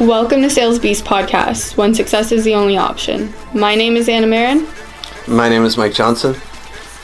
Welcome 0.00 0.40
to 0.40 0.48
Sales 0.48 0.78
Beast 0.78 1.04
Podcast, 1.04 1.76
when 1.76 1.92
success 1.92 2.32
is 2.32 2.42
the 2.42 2.54
only 2.54 2.78
option. 2.78 3.34
My 3.52 3.74
name 3.74 3.96
is 3.96 4.08
Anna 4.08 4.26
Marin. 4.26 4.66
My 5.28 5.46
name 5.46 5.62
is 5.62 5.76
Mike 5.76 5.92
Johnson. 5.92 6.34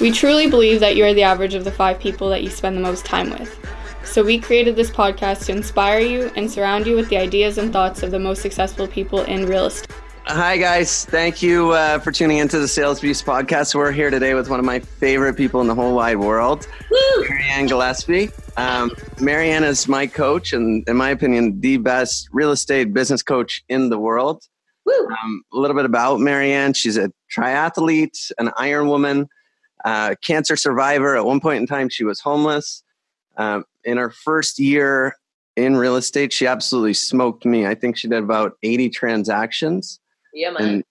We 0.00 0.11
truly 0.11 0.48
believe 0.48 0.80
that 0.80 0.96
you 0.96 1.04
are 1.04 1.12
the 1.12 1.22
average 1.22 1.53
of 1.53 1.64
the 1.64 1.71
five 1.71 2.01
people 2.01 2.30
that 2.30 2.43
you 2.43 2.48
spend 2.48 2.74
the 2.74 2.80
most 2.80 3.04
time 3.04 3.29
with. 3.29 3.54
So 4.03 4.25
we 4.25 4.40
created 4.40 4.77
this 4.77 4.90
podcast 4.90 5.45
to 5.45 5.53
inspire 5.53 6.00
you 6.00 6.32
and 6.36 6.50
surround 6.50 6.86
you 6.86 6.96
with 6.96 7.11
the 7.11 7.18
ideas 7.18 7.59
and 7.59 7.71
thoughts 7.71 8.03
of 8.03 8.12
the 8.12 8.18
most 8.18 8.40
successful 8.40 8.89
people 8.89 9.21
in 9.25 9.44
real 9.44 9.67
estate. 9.67 9.94
Hi, 10.29 10.56
guys. 10.56 11.04
Thank 11.04 11.40
you 11.40 11.70
uh, 11.70 12.00
for 12.00 12.11
tuning 12.11 12.38
into 12.38 12.58
the 12.58 12.66
Sales 12.66 12.98
Beast 13.00 13.25
podcast. 13.25 13.76
We're 13.76 13.93
here 13.93 14.11
today 14.11 14.34
with 14.34 14.50
one 14.50 14.58
of 14.58 14.64
my 14.64 14.80
favorite 14.80 15.36
people 15.36 15.61
in 15.61 15.68
the 15.68 15.75
whole 15.75 15.95
wide 15.95 16.18
world, 16.18 16.66
Woo! 16.90 17.29
Marianne 17.29 17.66
Gillespie. 17.66 18.30
Um, 18.57 18.90
Marianne 19.20 19.62
is 19.62 19.86
my 19.86 20.08
coach, 20.08 20.53
and 20.53 20.86
in 20.89 20.96
my 20.96 21.11
opinion, 21.11 21.61
the 21.61 21.76
best 21.76 22.29
real 22.32 22.50
estate 22.50 22.93
business 22.93 23.22
coach 23.22 23.62
in 23.68 23.89
the 23.89 24.00
world. 24.00 24.43
Um, 24.89 25.43
a 25.53 25.58
little 25.58 25.76
bit 25.76 25.84
about 25.84 26.18
Marianne. 26.18 26.72
She's 26.72 26.96
a 26.96 27.12
triathlete, 27.34 28.32
an 28.39 28.50
Iron 28.56 28.89
Woman, 28.89 29.29
uh, 29.84 30.17
cancer 30.22 30.56
survivor. 30.56 31.14
At 31.17 31.25
one 31.25 31.39
point 31.39 31.61
in 31.61 31.68
time, 31.68 31.89
she 31.89 32.03
was 32.03 32.19
homeless. 32.19 32.83
Um, 33.36 33.64
in 33.84 33.97
her 33.97 34.11
first 34.11 34.58
year 34.58 35.14
in 35.55 35.77
real 35.77 35.95
estate, 35.95 36.33
she 36.33 36.48
absolutely 36.48 36.95
smoked 36.95 37.45
me. 37.45 37.64
I 37.64 37.77
think 37.77 37.97
she 37.97 38.08
did 38.08 38.25
about 38.25 38.55
80 38.64 38.89
transactions. 38.91 40.00
Yeah, 40.36 40.50
man. 40.50 40.62
And 40.62 40.84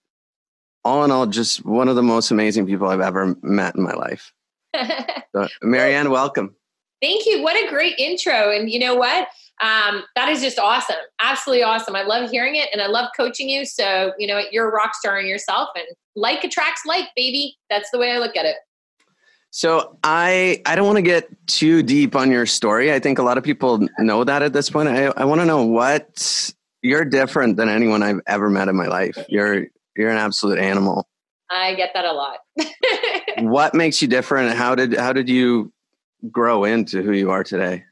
all 0.84 1.04
in 1.04 1.12
all, 1.12 1.26
just 1.26 1.64
one 1.64 1.88
of 1.88 1.94
the 1.94 2.02
most 2.02 2.32
amazing 2.32 2.66
people 2.66 2.88
I've 2.88 3.00
ever 3.00 3.36
met 3.42 3.76
in 3.76 3.82
my 3.82 3.92
life. 3.92 4.32
so, 5.34 5.46
Marianne, 5.62 6.10
welcome. 6.10 6.56
Thank 7.00 7.26
you. 7.26 7.42
What 7.42 7.54
a 7.56 7.70
great 7.70 7.96
intro. 7.96 8.50
And 8.50 8.68
you 8.68 8.80
know 8.80 8.96
what? 8.96 9.28
Um, 9.62 10.02
that 10.16 10.28
is 10.28 10.42
just 10.42 10.58
awesome. 10.58 10.96
Absolutely 11.20 11.62
awesome. 11.62 11.94
I 11.94 12.02
love 12.02 12.28
hearing 12.28 12.56
it 12.56 12.68
and 12.72 12.82
I 12.82 12.88
love 12.88 13.10
coaching 13.16 13.48
you. 13.48 13.64
So, 13.64 14.12
you 14.18 14.26
know, 14.26 14.42
you're 14.50 14.68
a 14.68 14.72
rock 14.72 14.94
star 14.96 15.18
in 15.18 15.26
yourself 15.26 15.68
and 15.76 15.86
like 16.16 16.42
attracts 16.42 16.82
like, 16.84 17.04
baby. 17.14 17.56
That's 17.70 17.88
the 17.90 17.98
way 17.98 18.10
I 18.10 18.18
look 18.18 18.36
at 18.36 18.46
it. 18.46 18.56
So 19.50 19.96
I 20.02 20.60
I 20.66 20.74
don't 20.74 20.86
want 20.86 20.96
to 20.96 21.02
get 21.02 21.28
too 21.46 21.84
deep 21.84 22.16
on 22.16 22.32
your 22.32 22.46
story. 22.46 22.92
I 22.92 22.98
think 22.98 23.18
a 23.18 23.22
lot 23.22 23.38
of 23.38 23.44
people 23.44 23.86
know 23.98 24.24
that 24.24 24.42
at 24.42 24.52
this 24.52 24.68
point. 24.68 24.88
I, 24.88 25.06
I 25.16 25.24
want 25.24 25.40
to 25.40 25.46
know 25.46 25.64
what 25.64 26.52
you're 26.86 27.04
different 27.04 27.56
than 27.56 27.68
anyone 27.68 28.02
I've 28.02 28.20
ever 28.26 28.48
met 28.48 28.68
in 28.68 28.76
my 28.76 28.86
life. 28.86 29.16
You're 29.28 29.66
you're 29.96 30.10
an 30.10 30.18
absolute 30.18 30.58
animal. 30.58 31.08
I 31.50 31.74
get 31.74 31.90
that 31.94 32.04
a 32.04 32.12
lot. 32.12 32.38
what 33.38 33.74
makes 33.74 34.00
you 34.02 34.08
different? 34.08 34.56
How 34.56 34.74
did 34.74 34.94
how 34.94 35.12
did 35.12 35.28
you 35.28 35.72
grow 36.30 36.64
into 36.64 37.02
who 37.02 37.12
you 37.12 37.30
are 37.30 37.44
today? 37.44 37.84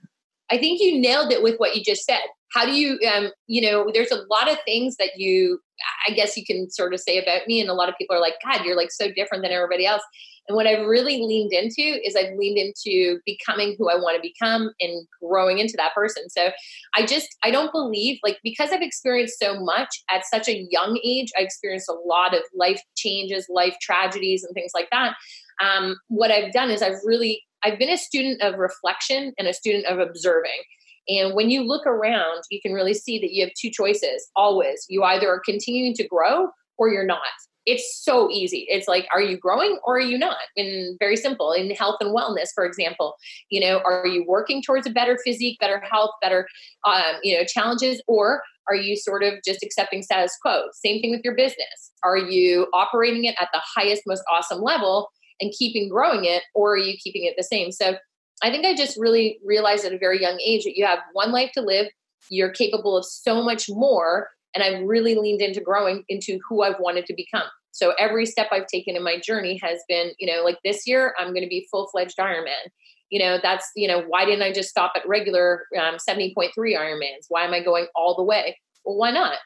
I 0.50 0.58
think 0.58 0.80
you 0.80 1.00
nailed 1.00 1.32
it 1.32 1.42
with 1.42 1.56
what 1.56 1.74
you 1.74 1.82
just 1.82 2.04
said. 2.04 2.22
How 2.52 2.64
do 2.64 2.72
you, 2.72 2.98
um, 3.12 3.30
you 3.46 3.68
know, 3.68 3.90
there's 3.92 4.12
a 4.12 4.22
lot 4.30 4.50
of 4.50 4.58
things 4.64 4.96
that 4.96 5.12
you, 5.16 5.58
I 6.08 6.12
guess 6.12 6.36
you 6.36 6.44
can 6.44 6.70
sort 6.70 6.94
of 6.94 7.00
say 7.00 7.18
about 7.18 7.46
me, 7.46 7.60
and 7.60 7.70
a 7.70 7.74
lot 7.74 7.88
of 7.88 7.96
people 7.98 8.16
are 8.16 8.20
like, 8.20 8.34
God, 8.44 8.64
you're 8.64 8.76
like 8.76 8.92
so 8.92 9.10
different 9.10 9.42
than 9.42 9.52
everybody 9.52 9.86
else. 9.86 10.02
And 10.46 10.56
what 10.56 10.66
I've 10.66 10.86
really 10.86 11.22
leaned 11.22 11.52
into 11.52 12.00
is 12.06 12.14
I've 12.14 12.36
leaned 12.36 12.58
into 12.58 13.18
becoming 13.24 13.76
who 13.78 13.88
I 13.88 13.94
want 13.94 14.16
to 14.16 14.20
become 14.20 14.70
and 14.78 15.06
growing 15.22 15.58
into 15.58 15.74
that 15.78 15.94
person. 15.94 16.28
So 16.28 16.48
I 16.94 17.06
just, 17.06 17.28
I 17.42 17.50
don't 17.50 17.72
believe, 17.72 18.18
like, 18.22 18.38
because 18.44 18.70
I've 18.70 18.82
experienced 18.82 19.38
so 19.38 19.58
much 19.58 19.88
at 20.10 20.26
such 20.26 20.48
a 20.48 20.66
young 20.70 21.00
age, 21.02 21.30
I 21.38 21.42
experienced 21.42 21.88
a 21.88 21.94
lot 21.94 22.34
of 22.34 22.42
life 22.54 22.82
changes, 22.94 23.46
life 23.48 23.76
tragedies, 23.80 24.44
and 24.44 24.52
things 24.52 24.72
like 24.74 24.88
that. 24.92 25.14
Um, 25.62 25.96
what 26.08 26.30
I've 26.30 26.52
done 26.52 26.70
is 26.70 26.82
I've 26.82 27.00
really 27.04 27.42
I've 27.62 27.78
been 27.78 27.88
a 27.88 27.96
student 27.96 28.42
of 28.42 28.58
reflection 28.58 29.32
and 29.38 29.48
a 29.48 29.54
student 29.54 29.86
of 29.86 29.98
observing. 29.98 30.62
And 31.08 31.34
when 31.34 31.50
you 31.50 31.62
look 31.62 31.86
around, 31.86 32.42
you 32.50 32.60
can 32.60 32.72
really 32.72 32.94
see 32.94 33.18
that 33.18 33.32
you 33.32 33.44
have 33.44 33.52
two 33.60 33.70
choices 33.70 34.28
always. 34.36 34.86
You 34.88 35.02
either 35.02 35.28
are 35.28 35.42
continuing 35.44 35.94
to 35.94 36.06
grow 36.06 36.48
or 36.78 36.88
you're 36.88 37.06
not. 37.06 37.20
It's 37.66 38.02
so 38.02 38.30
easy. 38.30 38.66
It's 38.68 38.86
like, 38.86 39.06
are 39.10 39.22
you 39.22 39.38
growing 39.38 39.78
or 39.84 39.96
are 39.96 40.00
you 40.00 40.18
not? 40.18 40.36
And 40.56 40.98
very 40.98 41.16
simple 41.16 41.52
in 41.52 41.70
health 41.70 41.96
and 42.00 42.14
wellness, 42.14 42.48
for 42.54 42.66
example, 42.66 43.14
you 43.48 43.58
know, 43.58 43.80
are 43.84 44.06
you 44.06 44.24
working 44.28 44.62
towards 44.62 44.86
a 44.86 44.90
better 44.90 45.18
physique, 45.24 45.58
better 45.60 45.80
health, 45.90 46.10
better, 46.20 46.46
um, 46.86 47.14
you 47.22 47.36
know, 47.36 47.44
challenges, 47.46 48.02
or 48.06 48.42
are 48.68 48.74
you 48.74 48.96
sort 48.96 49.22
of 49.22 49.34
just 49.46 49.62
accepting 49.62 50.02
status 50.02 50.36
quo? 50.42 50.64
Same 50.74 51.00
thing 51.00 51.10
with 51.10 51.22
your 51.24 51.34
business. 51.34 51.92
Are 52.02 52.18
you 52.18 52.66
operating 52.74 53.24
it 53.24 53.34
at 53.40 53.48
the 53.54 53.62
highest, 53.74 54.02
most 54.06 54.22
awesome 54.30 54.60
level? 54.60 55.08
and 55.40 55.52
keeping 55.58 55.88
growing 55.88 56.24
it 56.24 56.42
or 56.54 56.74
are 56.74 56.78
you 56.78 56.96
keeping 57.02 57.24
it 57.24 57.34
the 57.36 57.42
same 57.42 57.72
so 57.72 57.96
i 58.44 58.50
think 58.50 58.64
i 58.64 58.74
just 58.74 58.96
really 58.98 59.38
realized 59.44 59.84
at 59.84 59.92
a 59.92 59.98
very 59.98 60.20
young 60.20 60.38
age 60.40 60.64
that 60.64 60.76
you 60.76 60.84
have 60.84 61.00
one 61.12 61.32
life 61.32 61.50
to 61.52 61.60
live 61.60 61.86
you're 62.30 62.50
capable 62.50 62.96
of 62.96 63.04
so 63.04 63.42
much 63.42 63.68
more 63.68 64.28
and 64.54 64.62
i've 64.62 64.82
really 64.84 65.14
leaned 65.14 65.42
into 65.42 65.60
growing 65.60 66.04
into 66.08 66.38
who 66.48 66.62
i've 66.62 66.78
wanted 66.80 67.06
to 67.06 67.14
become. 67.14 67.48
So 67.72 67.92
every 67.98 68.26
step 68.26 68.48
i've 68.52 68.66
taken 68.66 68.96
in 68.96 69.02
my 69.02 69.18
journey 69.18 69.58
has 69.62 69.80
been 69.88 70.12
you 70.18 70.32
know 70.32 70.42
like 70.42 70.58
this 70.64 70.86
year 70.86 71.14
i'm 71.18 71.28
going 71.28 71.42
to 71.42 71.48
be 71.48 71.66
full-fledged 71.70 72.16
ironman. 72.18 72.70
You 73.10 73.20
know 73.20 73.38
that's 73.42 73.70
you 73.76 73.88
know 73.88 74.02
why 74.02 74.24
didn't 74.24 74.42
i 74.42 74.52
just 74.52 74.70
stop 74.70 74.92
at 74.96 75.06
regular 75.06 75.64
um, 75.78 75.96
70.3 75.96 76.50
ironmans? 76.56 77.26
Why 77.28 77.44
am 77.44 77.54
i 77.54 77.62
going 77.62 77.86
all 77.94 78.16
the 78.16 78.24
way? 78.24 78.58
Well 78.84 78.96
why 78.96 79.10
not? 79.10 79.38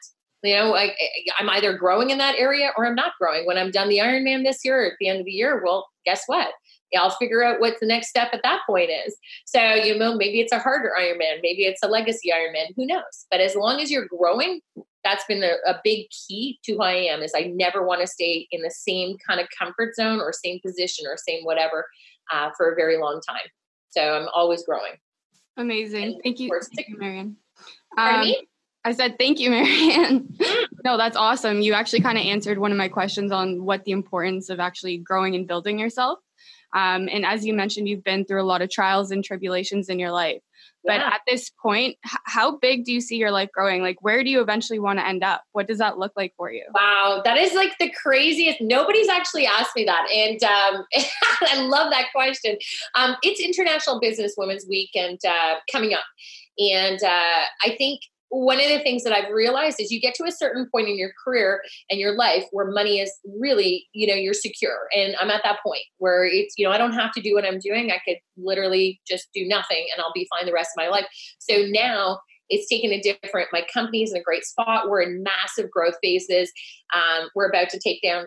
You 0.43 0.55
know 0.55 0.75
I, 0.75 0.95
i'm 1.39 1.49
either 1.49 1.77
growing 1.77 2.11
in 2.11 2.17
that 2.19 2.35
area 2.37 2.71
or 2.77 2.85
i'm 2.85 2.95
not 2.95 3.13
growing. 3.19 3.45
When 3.45 3.57
i'm 3.57 3.71
done 3.71 3.89
the 3.89 3.97
ironman 3.97 4.43
this 4.43 4.59
year 4.63 4.85
at 4.85 4.93
the 4.99 5.09
end 5.09 5.19
of 5.19 5.25
the 5.25 5.31
year 5.31 5.61
well 5.63 5.87
guess 6.05 6.23
what 6.27 6.49
I'll 6.97 7.11
figure 7.11 7.43
out 7.43 7.59
what 7.59 7.75
the 7.79 7.85
next 7.85 8.09
step 8.09 8.29
at 8.33 8.41
that 8.43 8.61
point 8.65 8.89
is. 8.89 9.15
So, 9.45 9.61
you 9.61 9.97
know, 9.97 10.15
maybe 10.15 10.39
it's 10.39 10.51
a 10.51 10.59
harder 10.59 10.91
Ironman, 10.99 11.39
maybe 11.41 11.63
it's 11.63 11.83
a 11.83 11.87
legacy 11.87 12.29
Ironman, 12.31 12.73
who 12.75 12.85
knows? 12.85 13.25
But 13.29 13.41
as 13.41 13.55
long 13.55 13.79
as 13.79 13.91
you're 13.91 14.07
growing, 14.07 14.61
that's 15.03 15.23
been 15.25 15.43
a, 15.43 15.55
a 15.69 15.79
big 15.83 16.07
key 16.09 16.59
to 16.63 16.73
who 16.73 16.81
I 16.81 16.93
am 16.93 17.21
is 17.21 17.33
I 17.35 17.51
never 17.53 17.85
want 17.85 18.01
to 18.01 18.07
stay 18.07 18.47
in 18.51 18.61
the 18.61 18.71
same 18.71 19.17
kind 19.25 19.39
of 19.39 19.47
comfort 19.57 19.95
zone 19.95 20.19
or 20.19 20.33
same 20.33 20.59
position 20.65 21.05
or 21.07 21.15
same 21.17 21.43
whatever 21.43 21.85
uh, 22.33 22.49
for 22.57 22.71
a 22.71 22.75
very 22.75 22.97
long 22.97 23.21
time. 23.27 23.47
So 23.89 24.01
I'm 24.01 24.27
always 24.33 24.63
growing. 24.63 24.93
Amazing. 25.57 26.03
And 26.03 26.15
Thank 26.23 26.39
you. 26.39 26.49
Thank 26.75 26.89
you, 26.89 26.97
Marianne. 26.97 27.37
Um, 27.97 28.33
I 28.85 28.93
said, 28.93 29.17
thank 29.17 29.39
you, 29.39 29.49
Marianne. 29.51 30.37
no, 30.83 30.97
that's 30.97 31.17
awesome. 31.17 31.61
You 31.61 31.73
actually 31.73 32.01
kind 32.01 32.17
of 32.17 32.25
answered 32.25 32.57
one 32.57 32.71
of 32.71 32.77
my 32.77 32.87
questions 32.87 33.31
on 33.31 33.63
what 33.63 33.83
the 33.83 33.91
importance 33.91 34.49
of 34.49 34.59
actually 34.59 34.97
growing 34.97 35.35
and 35.35 35.47
building 35.47 35.79
yourself. 35.79 36.19
Um, 36.75 37.09
and 37.11 37.25
as 37.25 37.45
you 37.45 37.53
mentioned, 37.53 37.87
you've 37.87 38.03
been 38.03 38.25
through 38.25 38.41
a 38.41 38.43
lot 38.43 38.61
of 38.61 38.69
trials 38.69 39.11
and 39.11 39.23
tribulations 39.23 39.89
in 39.89 39.99
your 39.99 40.11
life. 40.11 40.41
But 40.85 41.01
yeah. 41.01 41.07
at 41.07 41.21
this 41.27 41.51
point, 41.61 41.97
h- 42.05 42.19
how 42.25 42.57
big 42.57 42.85
do 42.85 42.93
you 42.93 43.01
see 43.01 43.17
your 43.17 43.31
life 43.31 43.49
growing? 43.51 43.81
Like, 43.81 43.97
where 44.01 44.23
do 44.23 44.29
you 44.29 44.41
eventually 44.41 44.79
want 44.79 44.99
to 44.99 45.05
end 45.05 45.23
up? 45.23 45.43
What 45.51 45.67
does 45.67 45.79
that 45.79 45.97
look 45.97 46.13
like 46.15 46.33
for 46.37 46.51
you? 46.51 46.63
Wow, 46.73 47.21
that 47.25 47.37
is 47.37 47.53
like 47.53 47.77
the 47.79 47.91
craziest. 48.01 48.61
Nobody's 48.61 49.09
actually 49.09 49.45
asked 49.45 49.75
me 49.75 49.83
that. 49.85 50.09
And 50.09 50.41
um, 50.43 50.85
I 51.41 51.61
love 51.61 51.91
that 51.91 52.05
question. 52.15 52.57
Um, 52.95 53.15
it's 53.23 53.41
International 53.41 53.99
Business 53.99 54.35
Women's 54.37 54.65
Week 54.69 54.91
and 54.95 55.19
uh, 55.27 55.55
coming 55.71 55.93
up. 55.93 56.05
And 56.57 57.01
uh, 57.03 57.43
I 57.63 57.75
think 57.77 58.01
one 58.29 58.59
of 58.59 58.67
the 58.67 58.79
things 58.79 59.03
that 59.03 59.13
I've 59.13 59.31
realized 59.31 59.79
is 59.79 59.91
you 59.91 59.99
get 59.99 60.13
to 60.15 60.23
a 60.25 60.31
certain 60.31 60.67
point 60.71 60.87
in 60.87 60.97
your 60.97 61.11
career 61.23 61.61
and 61.89 61.99
your 61.99 62.15
life 62.15 62.45
where 62.51 62.69
money 62.69 62.99
is 62.99 63.11
really, 63.39 63.87
you 63.93 64.07
know, 64.07 64.13
you're 64.13 64.33
secure. 64.33 64.87
And 64.95 65.15
I'm 65.19 65.31
at 65.31 65.41
that 65.43 65.59
point 65.65 65.81
where 65.97 66.25
it's, 66.25 66.53
you 66.57 66.65
know, 66.65 66.71
I 66.71 66.77
don't 66.77 66.93
have 66.93 67.11
to 67.13 67.21
do 67.21 67.33
what 67.33 67.45
I'm 67.45 67.59
doing. 67.59 67.91
I 67.91 67.99
could 68.05 68.17
literally 68.37 69.01
just 69.07 69.29
do 69.33 69.47
nothing 69.47 69.87
and 69.93 70.01
I'll 70.01 70.13
be 70.13 70.27
fine 70.29 70.45
the 70.45 70.53
rest 70.53 70.71
of 70.77 70.83
my 70.83 70.89
life. 70.89 71.07
So 71.39 71.65
now 71.67 72.19
it's 72.49 72.67
taken 72.67 72.91
a 72.91 73.01
different 73.01 73.47
my 73.53 73.65
company 73.71 74.01
is 74.03 74.11
in 74.11 74.17
a 74.17 74.23
great 74.23 74.43
spot 74.43 74.89
we're 74.89 75.01
in 75.01 75.23
massive 75.23 75.69
growth 75.69 75.93
phases 76.01 76.51
um, 76.95 77.29
we're 77.35 77.47
about 77.47 77.69
to 77.69 77.79
take 77.79 78.01
down 78.01 78.25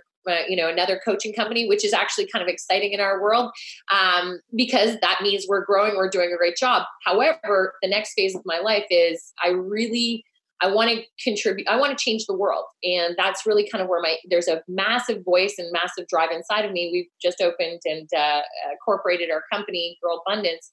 you 0.48 0.56
know 0.56 0.68
another 0.68 1.00
coaching 1.04 1.32
company 1.32 1.68
which 1.68 1.84
is 1.84 1.92
actually 1.92 2.26
kind 2.26 2.42
of 2.42 2.48
exciting 2.48 2.92
in 2.92 3.00
our 3.00 3.20
world 3.20 3.50
um, 3.92 4.40
because 4.56 4.96
that 5.00 5.20
means 5.22 5.46
we're 5.48 5.64
growing 5.64 5.96
we're 5.96 6.10
doing 6.10 6.32
a 6.32 6.36
great 6.36 6.56
job. 6.56 6.84
However 7.04 7.74
the 7.82 7.88
next 7.88 8.14
phase 8.14 8.34
of 8.34 8.42
my 8.44 8.58
life 8.58 8.86
is 8.90 9.32
i 9.42 9.48
really 9.48 10.24
i 10.60 10.70
want 10.70 10.90
to 10.90 11.02
contribute 11.22 11.66
i 11.68 11.76
want 11.76 11.96
to 11.96 12.02
change 12.02 12.26
the 12.26 12.36
world. 12.36 12.64
And 12.84 13.14
that's 13.16 13.46
really 13.46 13.68
kind 13.68 13.82
of 13.82 13.88
where 13.88 14.00
my 14.00 14.16
there's 14.28 14.48
a 14.48 14.62
massive 14.68 15.24
voice 15.24 15.54
and 15.58 15.70
massive 15.72 16.06
drive 16.08 16.30
inside 16.30 16.64
of 16.64 16.72
me. 16.72 16.90
We've 16.92 17.10
just 17.20 17.40
opened 17.40 17.80
and 17.84 18.08
uh, 18.16 18.42
incorporated 18.70 19.30
our 19.30 19.42
company 19.52 19.98
girl 20.02 20.22
abundance 20.26 20.70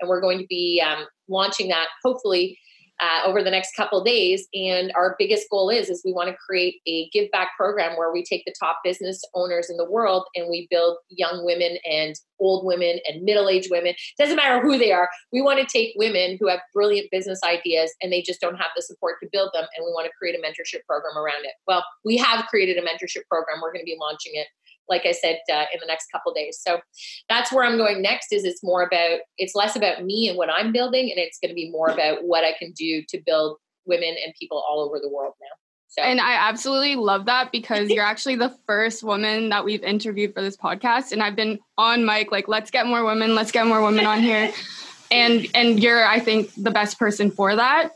and 0.00 0.08
we're 0.08 0.20
going 0.20 0.38
to 0.38 0.46
be 0.48 0.82
um, 0.84 1.04
launching 1.28 1.68
that 1.68 1.88
hopefully 2.02 2.58
uh, 3.00 3.26
over 3.26 3.42
the 3.42 3.50
next 3.50 3.74
couple 3.74 4.02
days. 4.04 4.46
And 4.54 4.92
our 4.94 5.16
biggest 5.18 5.48
goal 5.50 5.70
is 5.70 5.88
is 5.88 6.02
we 6.04 6.12
want 6.12 6.28
to 6.28 6.36
create 6.36 6.76
a 6.86 7.08
give 7.12 7.30
back 7.30 7.48
program 7.56 7.96
where 7.96 8.12
we 8.12 8.22
take 8.22 8.44
the 8.44 8.54
top 8.58 8.78
business 8.84 9.22
owners 9.34 9.70
in 9.70 9.76
the 9.76 9.90
world 9.90 10.24
and 10.34 10.48
we 10.48 10.66
build 10.70 10.98
young 11.08 11.44
women 11.44 11.78
and 11.84 12.14
old 12.38 12.64
women 12.64 12.98
and 13.06 13.22
middle 13.22 13.48
aged 13.48 13.70
women. 13.70 13.94
Doesn't 14.18 14.36
matter 14.36 14.60
who 14.60 14.78
they 14.78 14.92
are. 14.92 15.08
We 15.32 15.42
want 15.42 15.60
to 15.60 15.66
take 15.66 15.94
women 15.96 16.36
who 16.40 16.48
have 16.48 16.60
brilliant 16.74 17.10
business 17.10 17.40
ideas 17.44 17.92
and 18.02 18.12
they 18.12 18.22
just 18.22 18.40
don't 18.40 18.56
have 18.56 18.70
the 18.74 18.82
support 18.82 19.16
to 19.22 19.28
build 19.32 19.50
them, 19.52 19.64
and 19.76 19.84
we 19.84 19.92
want 19.92 20.06
to 20.06 20.12
create 20.18 20.34
a 20.34 20.38
mentorship 20.38 20.84
program 20.86 21.16
around 21.16 21.44
it. 21.44 21.52
Well, 21.66 21.84
we 22.04 22.16
have 22.16 22.46
created 22.46 22.76
a 22.78 22.82
mentorship 22.82 23.26
program. 23.28 23.60
We're 23.62 23.72
going 23.72 23.84
to 23.84 23.90
be 23.90 23.98
launching 24.00 24.32
it 24.34 24.46
like 24.90 25.06
I 25.06 25.12
said, 25.12 25.38
uh, 25.50 25.64
in 25.72 25.80
the 25.80 25.86
next 25.86 26.08
couple 26.12 26.34
days. 26.34 26.58
So 26.60 26.80
that's 27.28 27.52
where 27.52 27.64
I'm 27.64 27.78
going 27.78 28.02
next. 28.02 28.32
Is 28.32 28.44
it's 28.44 28.62
more 28.62 28.82
about 28.82 29.20
it's 29.38 29.54
less 29.54 29.76
about 29.76 30.04
me 30.04 30.28
and 30.28 30.36
what 30.36 30.50
I'm 30.50 30.72
building, 30.72 31.10
and 31.10 31.18
it's 31.18 31.38
going 31.38 31.50
to 31.50 31.54
be 31.54 31.70
more 31.70 31.88
about 31.88 32.24
what 32.24 32.44
I 32.44 32.52
can 32.58 32.72
do 32.72 33.02
to 33.08 33.22
build 33.24 33.56
women 33.86 34.14
and 34.24 34.34
people 34.38 34.62
all 34.68 34.80
over 34.80 34.98
the 35.00 35.08
world 35.08 35.34
now. 35.40 35.56
So. 35.88 36.02
And 36.02 36.20
I 36.20 36.34
absolutely 36.48 36.94
love 36.94 37.24
that 37.26 37.50
because 37.50 37.88
you're 37.88 38.04
actually 38.04 38.36
the 38.36 38.56
first 38.64 39.02
woman 39.02 39.48
that 39.48 39.64
we've 39.64 39.82
interviewed 39.82 40.34
for 40.34 40.40
this 40.40 40.56
podcast. 40.56 41.10
And 41.10 41.20
I've 41.20 41.34
been 41.34 41.58
on 41.78 42.04
mic, 42.04 42.30
like, 42.30 42.46
let's 42.46 42.70
get 42.70 42.86
more 42.86 43.04
women, 43.04 43.34
let's 43.34 43.50
get 43.50 43.66
more 43.66 43.82
women 43.82 44.06
on 44.06 44.20
here. 44.20 44.52
and 45.10 45.48
and 45.54 45.82
you're, 45.82 46.06
I 46.06 46.20
think, 46.20 46.52
the 46.54 46.70
best 46.70 46.98
person 46.98 47.30
for 47.30 47.56
that. 47.56 47.90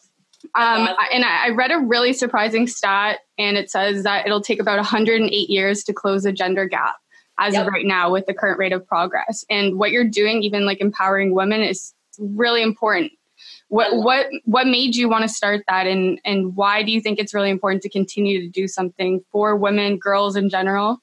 Um, 0.55 0.89
and 1.13 1.25
I 1.25 1.51
read 1.51 1.71
a 1.71 1.79
really 1.79 2.13
surprising 2.13 2.67
stat, 2.67 3.21
and 3.39 3.57
it 3.57 3.71
says 3.71 4.05
that 4.05 4.27
it'll 4.27 4.41
take 4.41 4.61
about 4.61 4.77
108 4.77 5.51
years 5.51 5.85
to 5.85 5.93
close 5.93 6.23
the 6.23 6.33
gender 6.33 6.67
gap 6.67 6.97
as 7.39 7.55
yep. 7.55 7.67
of 7.67 7.73
right 7.73 7.87
now 7.87 8.11
with 8.11 8.27
the 8.27 8.35
current 8.35 8.59
rate 8.59 8.73
of 8.73 8.87
progress. 8.87 9.45
And 9.51 9.79
what 9.79 9.91
you're 9.91 10.09
doing, 10.09 10.43
even 10.43 10.67
like 10.67 10.81
empowering 10.81 11.35
women, 11.35 11.61
is 11.61 11.95
really 12.19 12.63
important. 12.63 13.13
What 13.69 13.97
what 13.97 14.27
what 14.45 14.67
made 14.67 14.95
you 14.95 15.09
want 15.09 15.23
to 15.23 15.29
start 15.29 15.65
that, 15.69 15.87
and 15.87 16.21
and 16.25 16.55
why 16.55 16.83
do 16.83 16.93
you 16.93 17.01
think 17.01 17.19
it's 17.19 17.35
really 17.35 17.51
important 17.51 17.83
to 17.83 17.89
continue 17.89 18.41
to 18.41 18.49
do 18.49 18.69
something 18.69 19.25
for 19.33 19.57
women, 19.57 19.99
girls 19.99 20.37
in 20.37 20.49
general? 20.49 21.01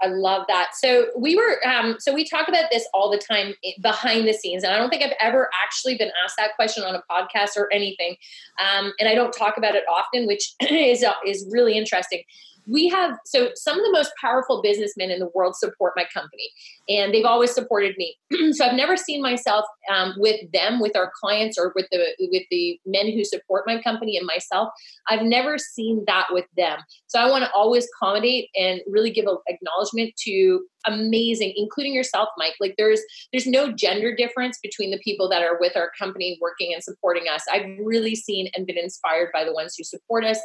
I 0.00 0.06
love 0.06 0.44
that. 0.48 0.70
So 0.74 1.08
we 1.16 1.34
were, 1.34 1.66
um, 1.66 1.96
so 1.98 2.14
we 2.14 2.24
talk 2.24 2.48
about 2.48 2.70
this 2.70 2.86
all 2.94 3.10
the 3.10 3.18
time 3.18 3.54
behind 3.80 4.28
the 4.28 4.32
scenes, 4.32 4.64
and 4.64 4.72
I 4.72 4.78
don't 4.78 4.90
think 4.90 5.02
I've 5.02 5.16
ever 5.20 5.50
actually 5.64 5.96
been 5.96 6.10
asked 6.24 6.36
that 6.38 6.54
question 6.56 6.84
on 6.84 6.94
a 6.94 7.02
podcast 7.10 7.56
or 7.56 7.72
anything. 7.72 8.16
Um, 8.60 8.92
and 9.00 9.08
I 9.08 9.14
don't 9.14 9.32
talk 9.32 9.56
about 9.56 9.74
it 9.74 9.84
often, 9.90 10.26
which 10.26 10.54
is 10.60 11.02
uh, 11.02 11.14
is 11.26 11.46
really 11.50 11.76
interesting 11.76 12.22
we 12.68 12.88
have 12.88 13.16
so 13.24 13.50
some 13.54 13.78
of 13.78 13.84
the 13.84 13.92
most 13.92 14.12
powerful 14.20 14.60
businessmen 14.62 15.10
in 15.10 15.18
the 15.18 15.30
world 15.34 15.56
support 15.56 15.94
my 15.96 16.04
company 16.12 16.50
and 16.88 17.12
they've 17.12 17.24
always 17.24 17.52
supported 17.52 17.94
me. 17.96 18.16
So 18.52 18.64
i've 18.64 18.74
never 18.74 18.96
seen 18.96 19.22
myself 19.22 19.64
um, 19.92 20.14
with 20.16 20.40
them 20.52 20.80
with 20.80 20.96
our 20.96 21.10
clients 21.20 21.58
or 21.58 21.72
with 21.74 21.86
the 21.90 22.04
with 22.20 22.44
the 22.50 22.78
men 22.86 23.10
who 23.12 23.24
support 23.24 23.64
my 23.66 23.80
company 23.82 24.16
and 24.16 24.26
myself. 24.26 24.68
I've 25.08 25.22
never 25.22 25.58
seen 25.58 26.04
that 26.06 26.26
with 26.30 26.46
them. 26.56 26.78
So 27.06 27.20
i 27.20 27.30
want 27.30 27.44
to 27.44 27.50
always 27.52 27.86
accommodate 27.94 28.48
and 28.54 28.80
really 28.88 29.10
give 29.10 29.26
an 29.26 29.38
acknowledgement 29.48 30.14
to 30.24 30.64
amazing 30.92 31.52
including 31.56 31.94
yourself 31.94 32.28
mike. 32.36 32.54
Like 32.60 32.74
there's 32.78 33.00
there's 33.32 33.46
no 33.46 33.72
gender 33.72 34.14
difference 34.14 34.58
between 34.62 34.90
the 34.90 34.98
people 34.98 35.28
that 35.28 35.42
are 35.42 35.58
with 35.58 35.76
our 35.76 35.90
company 35.98 36.38
working 36.40 36.72
and 36.72 36.82
supporting 36.82 37.24
us. 37.32 37.44
I've 37.52 37.66
really 37.80 38.14
seen 38.14 38.50
and 38.54 38.66
been 38.66 38.78
inspired 38.78 39.30
by 39.32 39.44
the 39.44 39.52
ones 39.52 39.74
who 39.76 39.84
support 39.84 40.24
us. 40.24 40.38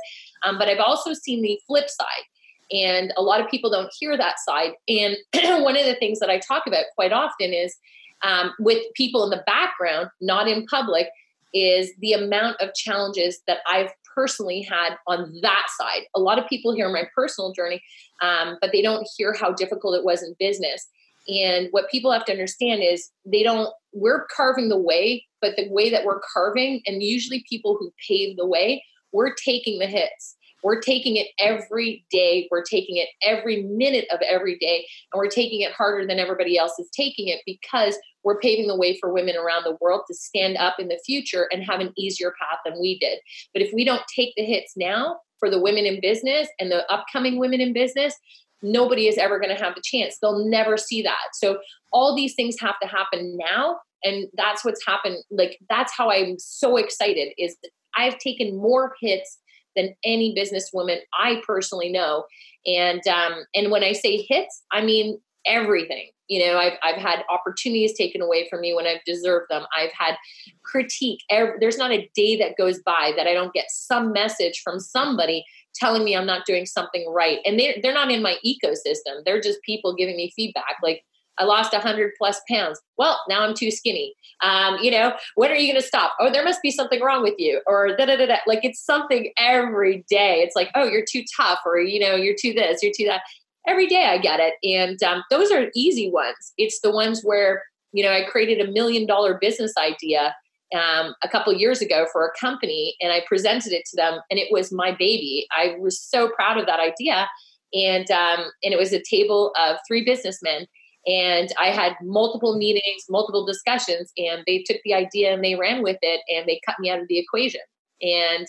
Um, 0.46 0.58
but 0.58 0.68
i've 0.68 0.80
also 0.80 1.14
seen 1.14 1.42
the 1.42 1.60
flip 1.68 1.90
side 1.90 2.26
and 2.72 3.14
a 3.18 3.22
lot 3.22 3.42
of 3.42 3.50
people 3.50 3.70
don't 3.70 3.92
hear 4.00 4.18
that 4.18 4.36
side. 4.40 4.72
And 4.88 5.18
one 5.64 5.78
of 5.78 5.86
the 5.86 5.96
things 5.96 6.20
that 6.20 6.30
i 6.30 6.40
talk 6.40 6.64
about 6.68 6.86
quite 6.96 7.12
often 7.12 7.54
is 7.54 7.76
um, 8.24 8.54
with 8.60 8.82
people 8.96 9.24
in 9.24 9.30
the 9.30 9.44
background 9.46 10.10
not 10.22 10.48
in 10.48 10.66
public 10.66 11.08
is 11.54 11.92
the 12.00 12.14
amount 12.14 12.60
of 12.62 12.74
challenges 12.74 13.40
that 13.48 13.60
I've 13.68 13.92
personally 14.16 14.62
had 14.62 14.96
on 15.08 15.34
that 15.42 15.68
side. 15.80 16.04
A 16.16 16.20
lot 16.20 16.40
of 16.40 16.48
people 16.48 16.74
hear 16.74 16.90
my 16.90 17.04
personal 17.16 17.52
journey, 17.54 17.82
um, 18.22 18.58
but 18.62 18.72
they 18.72 18.82
don't 18.82 19.08
hear 19.18 19.34
how 19.34 19.52
difficult 19.52 19.96
it 19.96 20.04
was 20.04 20.22
in 20.24 20.36
business. 20.40 20.88
And 21.28 21.68
what 21.72 21.90
people 21.90 22.12
have 22.12 22.26
to 22.26 22.32
understand 22.32 22.84
is 22.84 23.10
they 23.26 23.44
don't, 23.44 23.70
we're 23.94 24.28
carving 24.36 24.70
the 24.70 24.78
way, 24.78 25.26
but 25.42 25.56
the 25.56 25.70
way 25.70 25.90
that 25.90 26.06
we're 26.06 26.22
carving, 26.34 26.82
and 26.86 27.02
usually 27.02 27.44
people 27.50 27.78
who 27.80 27.94
pave 28.08 28.36
the 28.38 28.48
way, 28.48 28.84
we're 29.14 29.34
taking 29.34 29.80
the 29.80 29.88
hits. 29.88 30.36
We're 30.64 30.82
taking 30.82 31.18
it 31.18 31.28
every 31.40 32.06
day. 32.10 32.48
We're 32.50 32.64
taking 32.64 32.98
it 32.98 33.10
every 33.22 33.64
minute 33.64 34.06
of 34.12 34.20
every 34.22 34.58
day. 34.58 34.88
And 35.12 35.20
we're 35.20 35.30
taking 35.30 35.62
it 35.62 35.74
harder 35.74 36.08
than 36.08 36.20
everybody 36.20 36.58
else 36.58 36.80
is 36.80 36.90
taking 36.92 37.28
it 37.28 37.42
because 37.46 37.98
we're 38.24 38.40
paving 38.40 38.68
the 38.68 38.78
way 38.78 38.98
for 39.00 39.14
women 39.14 39.36
around 39.36 39.64
the 39.64 39.78
world 39.82 40.02
to 40.08 40.14
stand 40.14 40.58
up 40.58 40.76
in 40.80 40.88
the 40.88 41.00
future 41.06 41.48
and 41.52 41.64
have 41.64 41.82
an 41.82 41.94
easier 41.98 42.34
path 42.40 42.60
than 42.66 42.80
we 42.80 42.98
did. 42.98 43.20
But 43.54 43.62
if 43.62 43.72
we 43.74 43.84
don't 43.84 44.04
take 44.16 44.34
the 44.36 44.46
hits 44.46 44.74
now 44.78 45.18
for 45.40 45.50
the 45.50 45.62
women 45.62 45.86
in 45.86 46.00
business 46.02 46.48
and 46.60 46.72
the 46.72 46.90
upcoming 46.92 47.38
women 47.38 47.60
in 47.60 47.74
business, 47.74 48.16
nobody 48.62 49.08
is 49.08 49.18
ever 49.18 49.40
going 49.40 49.56
to 49.56 49.62
have 49.62 49.76
the 49.76 49.82
chance. 49.84 50.18
They'll 50.22 50.48
never 50.48 50.78
see 50.78 51.02
that. 51.02 51.34
So 51.34 51.58
all 51.92 52.16
these 52.16 52.34
things 52.34 52.56
have 52.62 52.80
to 52.82 52.88
happen 52.88 53.38
now. 53.38 53.80
And 54.06 54.28
that's 54.36 54.64
what's 54.66 54.86
happened. 54.86 55.18
Like, 55.30 55.60
that's 55.70 55.94
how 55.96 56.10
I'm 56.10 56.38
so 56.40 56.78
excited 56.78 57.34
is 57.38 57.56
I've 57.96 58.18
taken 58.18 58.58
more 58.58 58.96
hits 59.02 59.38
than 59.76 59.96
any 60.04 60.36
businesswoman 60.36 61.00
I 61.14 61.42
personally 61.46 61.92
know. 61.92 62.26
And 62.66 63.06
um, 63.08 63.46
and 63.54 63.72
when 63.72 63.84
I 63.84 63.94
say 63.94 64.26
hits, 64.28 64.64
I 64.72 64.84
mean 64.84 65.20
everything. 65.46 66.10
You 66.28 66.46
know, 66.46 66.58
I've 66.58 66.78
I've 66.84 67.02
had 67.02 67.24
opportunities 67.30 67.98
taken 67.98 68.22
away 68.22 68.48
from 68.50 68.62
me 68.62 68.74
when 68.74 68.88
I've 68.88 69.04
deserved 69.06 69.48
them. 69.50 69.64
I've 69.78 69.92
had 69.98 70.16
critique. 70.64 71.20
There's 71.30 71.78
not 71.78 71.92
a 71.92 72.10
day 72.16 72.38
that 72.38 72.58
goes 72.58 72.80
by 72.80 73.12
that 73.18 73.28
I 73.28 73.34
don't 73.34 73.54
get 73.54 73.66
some 73.70 74.14
message 74.14 74.62
from 74.64 74.80
somebody 74.80 75.46
telling 75.76 76.04
me 76.04 76.16
I'm 76.16 76.26
not 76.26 76.46
doing 76.46 76.66
something 76.66 77.12
right. 77.12 77.40
And 77.46 77.60
they're 77.60 77.76
they're 77.82 77.94
not 77.94 78.12
in 78.12 78.22
my 78.22 78.38
ecosystem. 78.46 79.24
They're 79.26 79.42
just 79.42 79.62
people 79.64 79.96
giving 79.96 80.16
me 80.16 80.32
feedback. 80.36 80.78
Like 80.82 81.04
I 81.38 81.46
lost 81.46 81.74
100 81.74 82.12
plus 82.18 82.42
pounds. 82.50 82.80
Well, 82.98 83.20
now 83.28 83.42
I'm 83.42 83.54
too 83.54 83.72
skinny. 83.72 84.14
Um, 84.42 84.78
you 84.82 84.92
know, 84.92 85.14
when 85.36 85.52
are 85.52 85.56
you 85.56 85.72
going 85.72 85.82
to 85.82 85.88
stop? 85.88 86.14
Oh, 86.20 86.32
there 86.32 86.44
must 86.44 86.62
be 86.62 86.72
something 86.72 87.02
wrong 87.02 87.24
with 87.24 87.36
you, 87.38 87.62
or 87.66 87.96
da 87.96 88.06
da 88.06 88.18
da 88.18 88.26
da. 88.28 88.38
Like 88.46 88.64
it's 88.64 88.84
something 88.84 89.32
every 89.38 90.06
day. 90.10 90.42
It's 90.42 90.56
like, 90.56 90.70
oh, 90.76 90.86
you're 90.86 91.06
too 91.10 91.24
tough, 91.36 91.60
or 91.66 91.80
you 91.80 92.00
know, 92.00 92.16
you're 92.16 92.36
too 92.40 92.54
this, 92.54 92.84
you're 92.84 92.94
too 92.96 93.06
that. 93.06 93.22
Every 93.66 93.88
day 93.88 94.08
I 94.08 94.18
get 94.18 94.42
it, 94.42 94.56
and 94.64 95.02
um, 95.04 95.24
those 95.30 95.50
are 95.50 95.72
easy 95.74 96.12
ones. 96.12 96.54
It's 96.58 96.82
the 96.82 96.92
ones 96.92 97.22
where 97.24 97.64
you 97.94 98.04
know 98.04 98.12
I 98.12 98.26
created 98.30 98.60
a 98.60 98.72
million 98.72 99.08
dollar 99.08 99.38
business 99.40 99.74
idea 99.78 100.36
um, 100.76 101.16
a 101.24 101.30
couple 101.30 101.54
years 101.54 101.82
ago 101.82 102.06
for 102.12 102.26
a 102.26 102.38
company, 102.38 102.96
and 103.00 103.14
I 103.14 103.24
presented 103.26 103.72
it 103.72 103.84
to 103.92 103.96
them, 103.96 104.20
and 104.30 104.38
it 104.38 104.50
was 104.52 104.74
my 104.74 104.92
baby. 104.92 105.48
I 105.56 105.78
was 105.80 106.02
so 106.02 106.30
proud 106.30 106.58
of 106.58 106.66
that 106.66 106.82
idea, 106.82 107.30
and 107.74 108.10
um, 108.12 108.52
and 108.64 108.74
it 108.74 108.78
was 108.78 108.92
a 108.92 109.02
table 109.02 109.54
of 109.58 109.78
three 109.88 110.04
businessmen 110.04 110.68
and 111.06 111.50
I 111.60 111.68
had 111.68 111.94
multiple 112.02 112.58
meetings, 112.58 113.06
multiple 113.10 113.46
discussions, 113.46 114.12
and 114.18 114.44
they 114.48 114.64
took 114.64 114.78
the 114.84 114.94
idea 114.94 115.34
and 115.34 115.44
they 115.44 115.56
ran 115.56 115.84
with 115.84 115.98
it 116.02 116.22
and 116.30 116.48
they 116.48 116.62
cut 116.66 116.80
me 116.80 116.90
out 116.90 117.02
of 117.02 117.08
the 117.08 117.20
equation. 117.20 117.62
And 118.02 118.48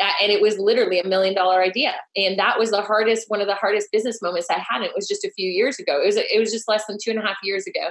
uh, 0.00 0.12
and 0.22 0.30
it 0.30 0.42
was 0.42 0.58
literally 0.58 1.00
a 1.00 1.06
million 1.06 1.34
dollar 1.34 1.62
idea. 1.62 1.94
And 2.16 2.38
that 2.38 2.58
was 2.58 2.70
the 2.70 2.82
hardest, 2.82 3.30
one 3.30 3.40
of 3.40 3.46
the 3.46 3.54
hardest 3.54 3.90
business 3.92 4.20
moments 4.20 4.48
I 4.50 4.58
had. 4.58 4.76
And 4.76 4.84
it 4.84 4.92
was 4.94 5.08
just 5.08 5.24
a 5.24 5.30
few 5.30 5.50
years 5.50 5.78
ago. 5.78 6.00
It 6.02 6.06
was 6.06 6.16
it 6.16 6.38
was 6.38 6.52
just 6.52 6.68
less 6.68 6.84
than 6.86 6.98
two 7.02 7.10
and 7.10 7.18
a 7.18 7.22
half 7.22 7.36
years 7.42 7.66
ago. 7.66 7.88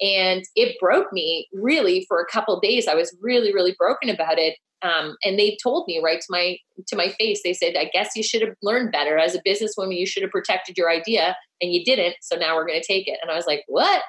And 0.00 0.42
it 0.56 0.76
broke 0.80 1.12
me 1.12 1.48
really 1.52 2.04
for 2.08 2.20
a 2.20 2.26
couple 2.26 2.58
days. 2.60 2.88
I 2.88 2.94
was 2.94 3.14
really, 3.20 3.52
really 3.52 3.74
broken 3.78 4.08
about 4.08 4.38
it. 4.38 4.56
Um, 4.82 5.16
and 5.24 5.38
they 5.38 5.58
told 5.62 5.86
me 5.86 6.00
right 6.02 6.20
to 6.20 6.26
my 6.30 6.56
to 6.88 6.96
my 6.96 7.08
face. 7.08 7.42
They 7.44 7.52
said 7.52 7.76
i 7.76 7.90
guess 7.92 8.16
you 8.16 8.22
should 8.22 8.42
have 8.42 8.54
learned 8.62 8.92
better. 8.92 9.18
As 9.18 9.34
a 9.34 9.42
businesswoman 9.42 9.98
you 9.98 10.06
should 10.06 10.22
have 10.22 10.32
protected 10.32 10.78
your 10.78 10.90
idea 10.90 11.36
and 11.60 11.72
you 11.72 11.84
didn't 11.84 12.16
so 12.22 12.36
now 12.36 12.56
we're 12.56 12.66
going 12.66 12.80
to 12.80 12.86
take 12.86 13.06
it. 13.06 13.18
And 13.20 13.30
i 13.30 13.34
was 13.34 13.46
like 13.46 13.62
what? 13.66 14.02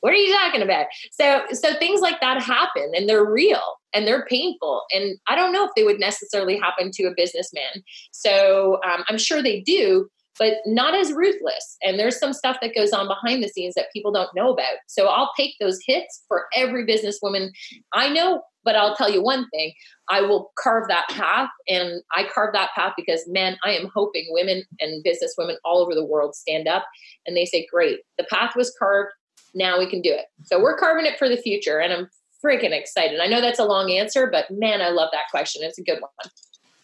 What 0.00 0.12
are 0.12 0.16
you 0.16 0.32
talking 0.32 0.62
about? 0.62 0.86
So 1.12 1.42
so 1.52 1.74
things 1.74 2.00
like 2.00 2.20
that 2.20 2.42
happen 2.42 2.90
and 2.94 3.08
they're 3.08 3.24
real 3.24 3.62
and 3.94 4.06
they're 4.06 4.26
painful 4.26 4.82
and 4.90 5.18
i 5.28 5.36
don't 5.36 5.52
know 5.52 5.64
if 5.64 5.70
they 5.76 5.84
would 5.84 6.00
necessarily 6.00 6.58
happen 6.58 6.90
to 6.94 7.04
a 7.04 7.14
businessman. 7.16 7.84
So 8.10 8.80
um, 8.84 9.04
i'm 9.08 9.18
sure 9.18 9.40
they 9.40 9.60
do 9.60 10.08
but 10.38 10.54
not 10.66 10.94
as 10.94 11.12
ruthless 11.12 11.76
and 11.82 11.98
there's 11.98 12.18
some 12.18 12.32
stuff 12.32 12.56
that 12.60 12.74
goes 12.74 12.92
on 12.92 13.08
behind 13.08 13.42
the 13.42 13.48
scenes 13.48 13.74
that 13.74 13.92
people 13.92 14.12
don't 14.12 14.34
know 14.34 14.52
about 14.52 14.74
so 14.86 15.06
i'll 15.06 15.30
take 15.36 15.54
those 15.60 15.78
hits 15.86 16.24
for 16.28 16.46
every 16.54 16.86
businesswoman 16.86 17.50
i 17.92 18.08
know 18.08 18.42
but 18.68 18.76
I'll 18.76 18.94
tell 18.94 19.10
you 19.10 19.22
one 19.22 19.48
thing 19.48 19.72
I 20.10 20.20
will 20.20 20.52
carve 20.58 20.88
that 20.88 21.08
path. 21.08 21.48
And 21.68 22.02
I 22.14 22.24
carve 22.24 22.52
that 22.52 22.68
path 22.74 22.92
because, 22.98 23.24
man, 23.26 23.56
I 23.64 23.70
am 23.70 23.88
hoping 23.94 24.26
women 24.28 24.62
and 24.78 25.02
business 25.02 25.34
women 25.38 25.56
all 25.64 25.78
over 25.78 25.94
the 25.94 26.04
world 26.04 26.34
stand 26.34 26.68
up 26.68 26.84
and 27.26 27.34
they 27.34 27.46
say, 27.46 27.66
great, 27.72 28.00
the 28.18 28.24
path 28.24 28.54
was 28.56 28.74
carved. 28.78 29.12
Now 29.54 29.78
we 29.78 29.88
can 29.88 30.02
do 30.02 30.12
it. 30.12 30.26
So 30.44 30.60
we're 30.60 30.76
carving 30.76 31.06
it 31.06 31.18
for 31.18 31.30
the 31.30 31.38
future. 31.38 31.78
And 31.78 31.94
I'm 31.94 32.10
freaking 32.44 32.78
excited. 32.78 33.20
I 33.20 33.26
know 33.26 33.40
that's 33.40 33.58
a 33.58 33.64
long 33.64 33.90
answer, 33.90 34.28
but 34.30 34.50
man, 34.50 34.82
I 34.82 34.90
love 34.90 35.08
that 35.12 35.30
question. 35.30 35.62
It's 35.64 35.78
a 35.78 35.82
good 35.82 36.00
one. 36.00 36.30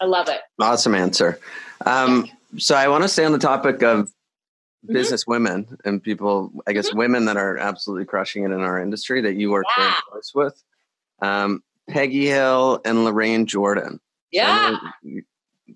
I 0.04 0.06
love 0.06 0.28
it. 0.28 0.40
Awesome 0.61 0.94
answer. 0.94 1.40
Um, 1.87 2.28
so 2.58 2.75
I 2.75 2.88
want 2.88 3.04
to 3.04 3.08
stay 3.08 3.25
on 3.25 3.32
the 3.32 3.38
topic 3.38 3.82
of 3.82 4.08
mm-hmm. 4.08 4.92
business 4.92 5.26
women 5.26 5.78
and 5.82 6.02
people, 6.02 6.52
I 6.66 6.75
guess, 6.75 6.90
mm-hmm. 6.90 6.99
women 6.99 7.25
that 7.25 7.38
are 7.38 7.56
absolutely 7.56 8.04
crushing 8.04 8.44
it 8.44 8.50
in 8.50 8.61
our 8.61 8.78
industry 8.78 9.23
that 9.23 9.34
you 9.37 9.50
work 9.50 9.64
yeah. 9.78 9.84
very 9.84 9.94
close 10.11 10.32
with. 10.34 10.62
Um, 11.23 11.62
Peggy 11.88 12.26
Hill 12.26 12.82
and 12.84 13.04
Lorraine 13.04 13.46
Jordan. 13.46 13.99
Yeah. 14.30 14.76
So 15.02 15.20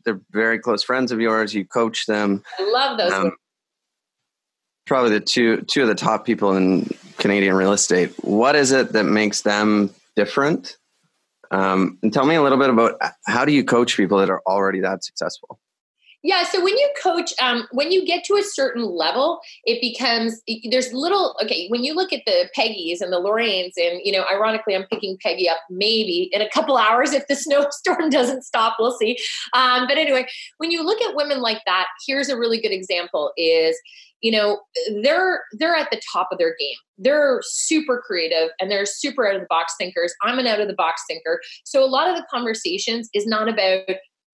they're 0.04 0.20
very 0.30 0.58
close 0.58 0.82
friends 0.82 1.10
of 1.10 1.22
yours. 1.22 1.54
You 1.54 1.64
coach 1.64 2.04
them. 2.04 2.42
I 2.58 2.70
love 2.70 2.98
those. 2.98 3.12
Um, 3.12 3.32
probably 4.86 5.12
the 5.12 5.20
two 5.20 5.62
two 5.62 5.82
of 5.82 5.88
the 5.88 5.94
top 5.94 6.26
people 6.26 6.54
in 6.54 6.90
Canadian 7.16 7.54
real 7.54 7.72
estate. 7.72 8.12
What 8.22 8.56
is 8.56 8.72
it 8.72 8.92
that 8.92 9.04
makes 9.04 9.42
them 9.42 9.90
different? 10.16 10.77
Um, 11.50 11.98
and 12.02 12.12
tell 12.12 12.26
me 12.26 12.34
a 12.34 12.42
little 12.42 12.58
bit 12.58 12.70
about 12.70 13.00
how 13.26 13.44
do 13.44 13.52
you 13.52 13.64
coach 13.64 13.96
people 13.96 14.18
that 14.18 14.30
are 14.30 14.42
already 14.46 14.80
that 14.80 15.04
successful? 15.04 15.58
Yeah, 16.24 16.42
so 16.42 16.62
when 16.62 16.76
you 16.76 16.90
coach, 17.00 17.32
um, 17.40 17.68
when 17.70 17.92
you 17.92 18.04
get 18.04 18.24
to 18.24 18.34
a 18.34 18.42
certain 18.42 18.84
level, 18.84 19.38
it 19.64 19.80
becomes 19.80 20.42
there's 20.68 20.92
little. 20.92 21.36
Okay, 21.44 21.68
when 21.68 21.84
you 21.84 21.94
look 21.94 22.12
at 22.12 22.22
the 22.26 22.48
Peggies 22.58 23.00
and 23.00 23.12
the 23.12 23.20
Lorraines, 23.20 23.74
and 23.76 24.00
you 24.02 24.10
know, 24.10 24.24
ironically, 24.32 24.74
I'm 24.74 24.84
picking 24.90 25.16
Peggy 25.22 25.48
up 25.48 25.58
maybe 25.70 26.28
in 26.32 26.40
a 26.40 26.50
couple 26.50 26.76
hours 26.76 27.12
if 27.12 27.26
the 27.28 27.36
snowstorm 27.36 28.10
doesn't 28.10 28.42
stop. 28.42 28.76
We'll 28.80 28.96
see. 28.98 29.16
Um, 29.52 29.86
but 29.86 29.96
anyway, 29.96 30.26
when 30.58 30.72
you 30.72 30.84
look 30.84 31.00
at 31.02 31.14
women 31.14 31.40
like 31.40 31.62
that, 31.66 31.86
here's 32.06 32.28
a 32.28 32.36
really 32.36 32.60
good 32.60 32.72
example: 32.72 33.32
is 33.36 33.78
you 34.20 34.32
know 34.32 34.60
they're 35.02 35.44
they're 35.52 35.76
at 35.76 35.90
the 35.92 36.00
top 36.12 36.28
of 36.32 36.38
their 36.38 36.56
game 36.58 36.74
they're 36.98 37.40
super 37.42 38.02
creative 38.04 38.50
and 38.60 38.68
they're 38.68 38.84
super 38.84 39.28
out 39.28 39.36
of 39.36 39.40
the 39.40 39.46
box 39.48 39.74
thinkers 39.78 40.12
i'm 40.22 40.40
an 40.40 40.46
out 40.48 40.60
of 40.60 40.66
the 40.66 40.74
box 40.74 41.02
thinker 41.08 41.40
so 41.64 41.84
a 41.84 41.86
lot 41.86 42.08
of 42.08 42.16
the 42.16 42.26
conversations 42.28 43.08
is 43.14 43.26
not 43.26 43.48
about 43.48 43.84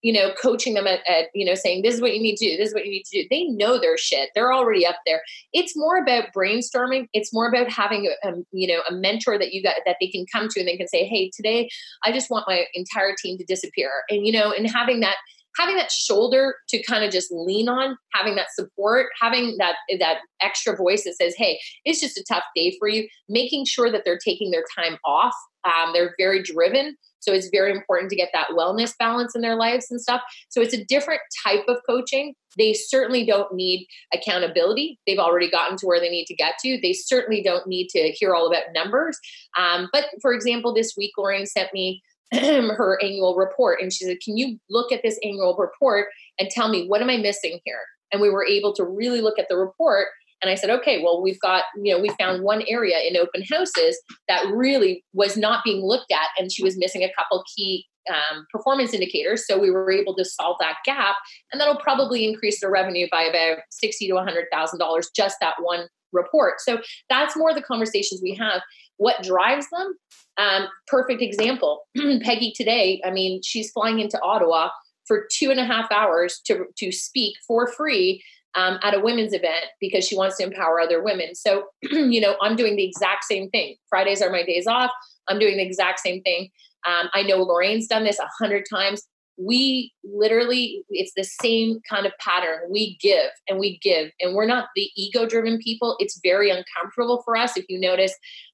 you 0.05 0.13
know, 0.13 0.31
coaching 0.39 0.75
them 0.75 0.85
at, 0.85 0.99
at, 1.09 1.29
you 1.33 1.43
know, 1.43 1.55
saying, 1.55 1.81
this 1.81 1.95
is 1.95 1.99
what 1.99 2.13
you 2.13 2.21
need 2.21 2.35
to 2.35 2.45
do, 2.47 2.57
this 2.57 2.67
is 2.67 2.75
what 2.75 2.85
you 2.85 2.91
need 2.91 3.05
to 3.05 3.23
do. 3.23 3.27
They 3.31 3.45
know 3.45 3.79
their 3.79 3.97
shit. 3.97 4.29
They're 4.35 4.53
already 4.53 4.85
up 4.85 4.97
there. 5.03 5.23
It's 5.51 5.75
more 5.75 5.97
about 5.97 6.25
brainstorming. 6.31 7.07
It's 7.11 7.33
more 7.33 7.49
about 7.49 7.71
having 7.71 8.05
a, 8.05 8.29
a, 8.29 8.33
you 8.51 8.67
know, 8.67 8.83
a 8.87 8.93
mentor 8.93 9.39
that 9.39 9.51
you 9.51 9.63
got 9.63 9.77
that 9.83 9.95
they 9.99 10.07
can 10.07 10.27
come 10.31 10.47
to 10.49 10.59
and 10.59 10.69
they 10.69 10.77
can 10.77 10.87
say, 10.87 11.05
hey, 11.05 11.31
today 11.35 11.69
I 12.03 12.11
just 12.11 12.29
want 12.29 12.45
my 12.47 12.65
entire 12.75 13.15
team 13.19 13.39
to 13.39 13.45
disappear. 13.45 13.89
And, 14.11 14.27
you 14.27 14.31
know, 14.31 14.51
and 14.51 14.69
having 14.69 14.99
that 14.99 15.15
having 15.57 15.77
that 15.77 15.89
shoulder 15.89 16.55
to 16.67 16.83
kind 16.83 17.05
of 17.05 17.11
just 17.11 17.31
lean 17.31 17.69
on 17.69 17.97
having 18.13 18.35
that 18.35 18.47
support 18.53 19.07
having 19.21 19.55
that 19.57 19.75
that 19.99 20.17
extra 20.41 20.75
voice 20.75 21.05
that 21.05 21.15
says 21.15 21.33
hey 21.37 21.57
it's 21.85 22.01
just 22.01 22.17
a 22.17 22.25
tough 22.27 22.43
day 22.57 22.75
for 22.77 22.89
you 22.89 23.07
making 23.29 23.63
sure 23.63 23.89
that 23.89 24.01
they're 24.03 24.19
taking 24.19 24.51
their 24.51 24.65
time 24.77 24.97
off 25.05 25.33
um, 25.63 25.93
they're 25.93 26.13
very 26.17 26.43
driven 26.43 26.97
so 27.25 27.33
it's 27.33 27.49
very 27.51 27.71
important 27.71 28.09
to 28.11 28.15
get 28.15 28.29
that 28.33 28.49
wellness 28.49 28.93
balance 28.97 29.35
in 29.35 29.41
their 29.41 29.55
lives 29.55 29.87
and 29.89 29.99
stuff. 29.99 30.21
So 30.49 30.61
it's 30.61 30.73
a 30.73 30.85
different 30.85 31.21
type 31.43 31.63
of 31.67 31.77
coaching. 31.89 32.35
They 32.57 32.73
certainly 32.73 33.25
don't 33.25 33.53
need 33.53 33.87
accountability. 34.13 34.99
They've 35.07 35.19
already 35.19 35.49
gotten 35.49 35.77
to 35.77 35.87
where 35.87 35.99
they 35.99 36.09
need 36.09 36.25
to 36.27 36.35
get 36.35 36.55
to. 36.63 36.79
They 36.81 36.93
certainly 36.93 37.41
don't 37.41 37.67
need 37.67 37.89
to 37.89 38.11
hear 38.11 38.35
all 38.35 38.47
about 38.47 38.73
numbers. 38.73 39.17
Um, 39.57 39.89
but 39.91 40.05
for 40.21 40.33
example, 40.33 40.73
this 40.73 40.93
week, 40.95 41.11
Lorraine 41.17 41.47
sent 41.47 41.73
me 41.73 42.03
her 42.31 42.99
annual 43.03 43.35
report 43.35 43.81
and 43.81 43.91
she 43.91 44.05
said, 44.05 44.17
Can 44.23 44.37
you 44.37 44.59
look 44.69 44.91
at 44.91 45.01
this 45.03 45.19
annual 45.23 45.55
report 45.57 46.07
and 46.39 46.49
tell 46.49 46.69
me 46.69 46.87
what 46.87 47.01
am 47.01 47.09
I 47.09 47.17
missing 47.17 47.59
here? 47.65 47.81
And 48.11 48.21
we 48.21 48.29
were 48.29 48.45
able 48.45 48.73
to 48.75 48.83
really 48.83 49.21
look 49.21 49.39
at 49.39 49.47
the 49.49 49.57
report 49.57 50.07
and 50.45 50.51
I 50.51 50.55
said, 50.55 50.69
okay, 50.69 51.01
well, 51.01 51.23
we've 51.23 51.39
got, 51.39 51.63
you 51.75 51.91
know, 51.91 51.99
we 51.99 52.09
found 52.19 52.43
one 52.43 52.63
area 52.67 52.99
in 52.99 53.17
open 53.17 53.43
houses 53.49 53.99
that 54.27 54.45
really 54.53 55.03
was 55.11 55.35
not 55.35 55.63
being 55.63 55.83
looked 55.83 56.11
at, 56.11 56.27
and 56.37 56.51
she 56.51 56.61
was 56.63 56.77
missing 56.77 57.01
a 57.01 57.11
couple 57.17 57.43
key 57.55 57.87
um, 58.07 58.45
performance 58.51 58.93
indicators. 58.93 59.47
So 59.47 59.57
we 59.57 59.71
were 59.71 59.91
able 59.91 60.15
to 60.17 60.23
solve 60.23 60.57
that 60.59 60.75
gap, 60.85 61.15
and 61.51 61.59
that'll 61.59 61.79
probably 61.79 62.27
increase 62.27 62.61
the 62.61 62.69
revenue 62.69 63.07
by 63.11 63.23
about 63.23 63.63
sixty 63.71 64.07
to 64.07 64.13
one 64.13 64.27
hundred 64.27 64.45
thousand 64.51 64.77
dollars 64.77 65.09
just 65.15 65.37
that 65.41 65.55
one 65.59 65.87
report. 66.13 66.61
So 66.61 66.77
that's 67.09 67.35
more 67.35 67.51
the 67.51 67.63
conversations 67.63 68.21
we 68.21 68.35
have. 68.35 68.61
What 68.97 69.23
drives 69.23 69.65
them? 69.71 69.95
Um, 70.37 70.67
perfect 70.85 71.23
example. 71.23 71.87
Peggy 72.21 72.53
today. 72.55 73.01
I 73.03 73.09
mean, 73.09 73.41
she's 73.43 73.71
flying 73.71 73.97
into 73.97 74.21
Ottawa 74.21 74.69
for 75.07 75.25
two 75.31 75.49
and 75.49 75.59
a 75.59 75.65
half 75.65 75.91
hours 75.91 76.39
to 76.45 76.65
to 76.77 76.91
speak 76.91 77.35
for 77.47 77.65
free 77.65 78.21
um, 78.55 78.79
at 78.83 78.93
a 78.93 78.99
women's 78.99 79.33
event 79.33 79.65
because 79.79 80.05
she 80.05 80.15
wants 80.15 80.37
to 80.37 80.43
empower 80.43 80.79
other 80.79 81.03
women. 81.03 81.35
So, 81.35 81.65
you 81.81 82.21
know, 82.21 82.35
I'm 82.41 82.55
doing 82.55 82.75
the 82.75 82.85
exact 82.85 83.25
same 83.25 83.49
thing. 83.49 83.75
Fridays 83.89 84.21
are 84.21 84.31
my 84.31 84.43
days 84.43 84.67
off. 84.67 84.91
I'm 85.27 85.39
doing 85.39 85.57
the 85.57 85.63
exact 85.63 85.99
same 85.99 86.21
thing. 86.21 86.49
Um, 86.87 87.09
I 87.13 87.23
know 87.23 87.41
Lorraine's 87.41 87.87
done 87.87 88.03
this 88.03 88.19
a 88.19 88.29
hundred 88.39 88.65
times. 88.71 89.03
We 89.37 89.91
literally, 90.05 90.83
it's 90.89 91.11
the 91.17 91.25
same 91.25 91.81
kind 91.89 92.05
of 92.05 92.13
pattern. 92.19 92.59
We 92.69 92.97
give 93.01 93.31
and 93.49 93.59
we 93.59 93.79
give, 93.79 94.11
and 94.21 94.33
we're 94.33 94.45
not 94.45 94.69
the 94.75 94.89
ego 94.95 95.27
driven 95.27 95.57
people. 95.57 95.97
It's 95.99 96.21
very 96.23 96.49
uncomfortable 96.49 97.21
for 97.25 97.35
us. 97.35 97.57
If 97.57 97.65
you 97.67 97.77
notice, 97.77 98.13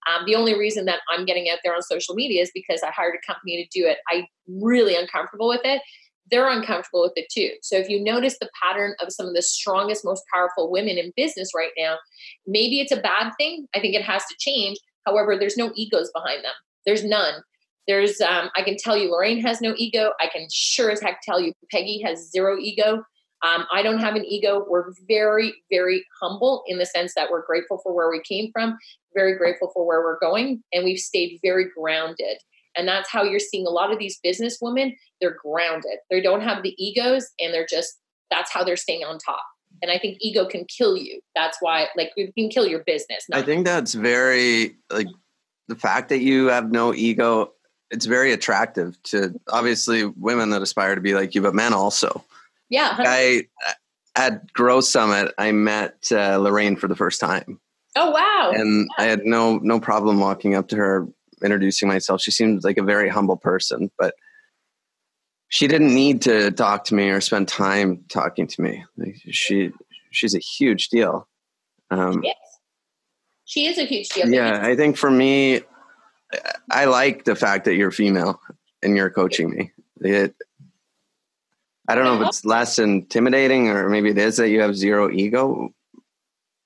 um, 0.09 0.25
the 0.25 0.33
only 0.33 0.57
reason 0.57 0.85
that 0.85 1.01
I'm 1.11 1.25
getting 1.25 1.49
out 1.51 1.59
there 1.63 1.75
on 1.75 1.83
social 1.83 2.15
media 2.15 2.41
is 2.41 2.49
because 2.51 2.81
I 2.81 2.89
hired 2.89 3.13
a 3.13 3.31
company 3.31 3.63
to 3.63 3.79
do 3.79 3.85
it. 3.85 3.97
I'm 4.09 4.25
really 4.47 4.95
uncomfortable 4.95 5.49
with 5.49 5.61
it 5.63 5.83
they're 6.31 6.49
uncomfortable 6.49 7.01
with 7.01 7.13
it 7.15 7.27
too. 7.29 7.51
So 7.61 7.77
if 7.77 7.89
you 7.89 8.01
notice 8.03 8.37
the 8.39 8.49
pattern 8.63 8.95
of 9.01 9.11
some 9.11 9.27
of 9.27 9.33
the 9.33 9.41
strongest, 9.41 10.05
most 10.05 10.23
powerful 10.33 10.71
women 10.71 10.97
in 10.97 11.13
business 11.15 11.51
right 11.55 11.71
now, 11.77 11.97
maybe 12.47 12.79
it's 12.79 12.91
a 12.91 13.01
bad 13.01 13.33
thing. 13.37 13.67
I 13.75 13.79
think 13.79 13.95
it 13.95 14.03
has 14.03 14.23
to 14.25 14.35
change. 14.39 14.77
However, 15.05 15.37
there's 15.37 15.57
no 15.57 15.71
egos 15.75 16.09
behind 16.13 16.43
them. 16.43 16.53
There's 16.85 17.03
none. 17.03 17.41
There's, 17.87 18.21
um, 18.21 18.49
I 18.55 18.61
can 18.63 18.77
tell 18.77 18.95
you, 18.95 19.11
Lorraine 19.11 19.41
has 19.41 19.59
no 19.59 19.73
ego. 19.77 20.11
I 20.19 20.27
can 20.27 20.47
sure 20.51 20.91
as 20.91 21.01
heck 21.01 21.19
tell 21.23 21.41
you, 21.41 21.53
Peggy 21.71 22.01
has 22.05 22.31
zero 22.31 22.57
ego. 22.57 23.03
Um, 23.43 23.65
I 23.73 23.81
don't 23.81 23.99
have 23.99 24.15
an 24.15 24.23
ego. 24.25 24.63
We're 24.69 24.93
very, 25.07 25.53
very 25.71 26.05
humble 26.21 26.63
in 26.67 26.77
the 26.77 26.85
sense 26.85 27.13
that 27.15 27.31
we're 27.31 27.45
grateful 27.45 27.79
for 27.81 27.93
where 27.93 28.09
we 28.09 28.21
came 28.21 28.51
from, 28.53 28.77
very 29.15 29.35
grateful 29.35 29.71
for 29.73 29.85
where 29.85 30.01
we're 30.01 30.19
going, 30.19 30.63
and 30.71 30.83
we've 30.83 30.99
stayed 30.99 31.39
very 31.43 31.65
grounded. 31.75 32.37
And 32.75 32.87
that's 32.87 33.09
how 33.09 33.23
you're 33.23 33.39
seeing 33.39 33.67
a 33.67 33.69
lot 33.69 33.91
of 33.91 33.99
these 33.99 34.19
business 34.23 34.57
women, 34.61 34.95
they're 35.19 35.37
grounded. 35.43 35.99
They 36.09 36.21
don't 36.21 36.41
have 36.41 36.63
the 36.63 36.75
egos 36.83 37.27
and 37.39 37.53
they're 37.53 37.67
just, 37.69 37.97
that's 38.29 38.51
how 38.51 38.63
they're 38.63 38.77
staying 38.77 39.03
on 39.03 39.17
top. 39.17 39.43
And 39.81 39.91
I 39.91 39.97
think 39.97 40.17
ego 40.21 40.45
can 40.45 40.65
kill 40.65 40.97
you. 40.97 41.21
That's 41.35 41.57
why, 41.61 41.87
like, 41.95 42.11
it 42.15 42.33
can 42.35 42.49
kill 42.49 42.67
your 42.67 42.83
business. 42.85 43.25
I 43.31 43.41
think 43.41 43.65
that's 43.65 43.93
very, 43.93 44.75
like, 44.91 45.07
the 45.67 45.75
fact 45.75 46.09
that 46.09 46.19
you 46.19 46.47
have 46.47 46.71
no 46.71 46.93
ego, 46.93 47.53
it's 47.89 48.05
very 48.05 48.31
attractive 48.31 49.01
to 49.03 49.39
obviously 49.49 50.05
women 50.05 50.49
that 50.51 50.61
aspire 50.61 50.95
to 50.95 51.01
be 51.01 51.13
like 51.13 51.33
you, 51.35 51.41
but 51.41 51.55
men 51.55 51.73
also. 51.73 52.23
Yeah. 52.69 52.89
100. 52.97 53.09
I, 53.09 53.43
at 54.15 54.53
Grow 54.53 54.81
Summit, 54.81 55.33
I 55.37 55.51
met 55.51 56.11
uh, 56.11 56.37
Lorraine 56.37 56.75
for 56.75 56.87
the 56.87 56.95
first 56.95 57.19
time. 57.21 57.59
Oh 57.95 58.11
wow! 58.11 58.51
And 58.53 58.87
yeah. 58.97 59.03
I 59.03 59.07
had 59.07 59.25
no 59.25 59.57
no 59.57 59.79
problem 59.79 60.19
walking 60.19 60.55
up 60.55 60.69
to 60.69 60.77
her 60.77 61.07
introducing 61.43 61.87
myself. 61.87 62.21
She 62.21 62.31
seemed 62.31 62.63
like 62.63 62.77
a 62.77 62.83
very 62.83 63.09
humble 63.09 63.37
person, 63.37 63.91
but 63.97 64.15
she 65.49 65.67
didn't 65.67 65.93
need 65.93 66.21
to 66.23 66.51
talk 66.51 66.85
to 66.85 66.95
me 66.95 67.09
or 67.09 67.21
spend 67.21 67.47
time 67.47 68.05
talking 68.09 68.47
to 68.47 68.61
me. 68.61 68.85
Like 68.97 69.17
she 69.29 69.71
she's 70.11 70.35
a 70.35 70.39
huge 70.39 70.89
deal. 70.89 71.27
Um, 71.89 72.21
yes. 72.23 72.35
She 73.45 73.65
is 73.65 73.77
a 73.77 73.83
huge 73.83 74.09
deal. 74.09 74.29
Yeah, 74.29 74.61
I 74.63 74.77
think 74.77 74.95
for 74.95 75.11
me, 75.11 75.61
I 76.71 76.85
like 76.85 77.25
the 77.25 77.35
fact 77.35 77.65
that 77.65 77.75
you're 77.75 77.91
female 77.91 78.39
and 78.81 78.95
you're 78.95 79.09
coaching 79.09 79.49
me. 79.49 79.71
It, 79.99 80.33
I 81.87 81.95
don't 81.95 82.05
know 82.05 82.21
if 82.21 82.27
it's 82.29 82.45
less 82.45 82.79
intimidating 82.79 83.67
or 83.67 83.89
maybe 83.89 84.09
it 84.11 84.17
is 84.17 84.37
that 84.37 84.49
you 84.49 84.61
have 84.61 84.75
zero 84.75 85.11
ego. 85.11 85.73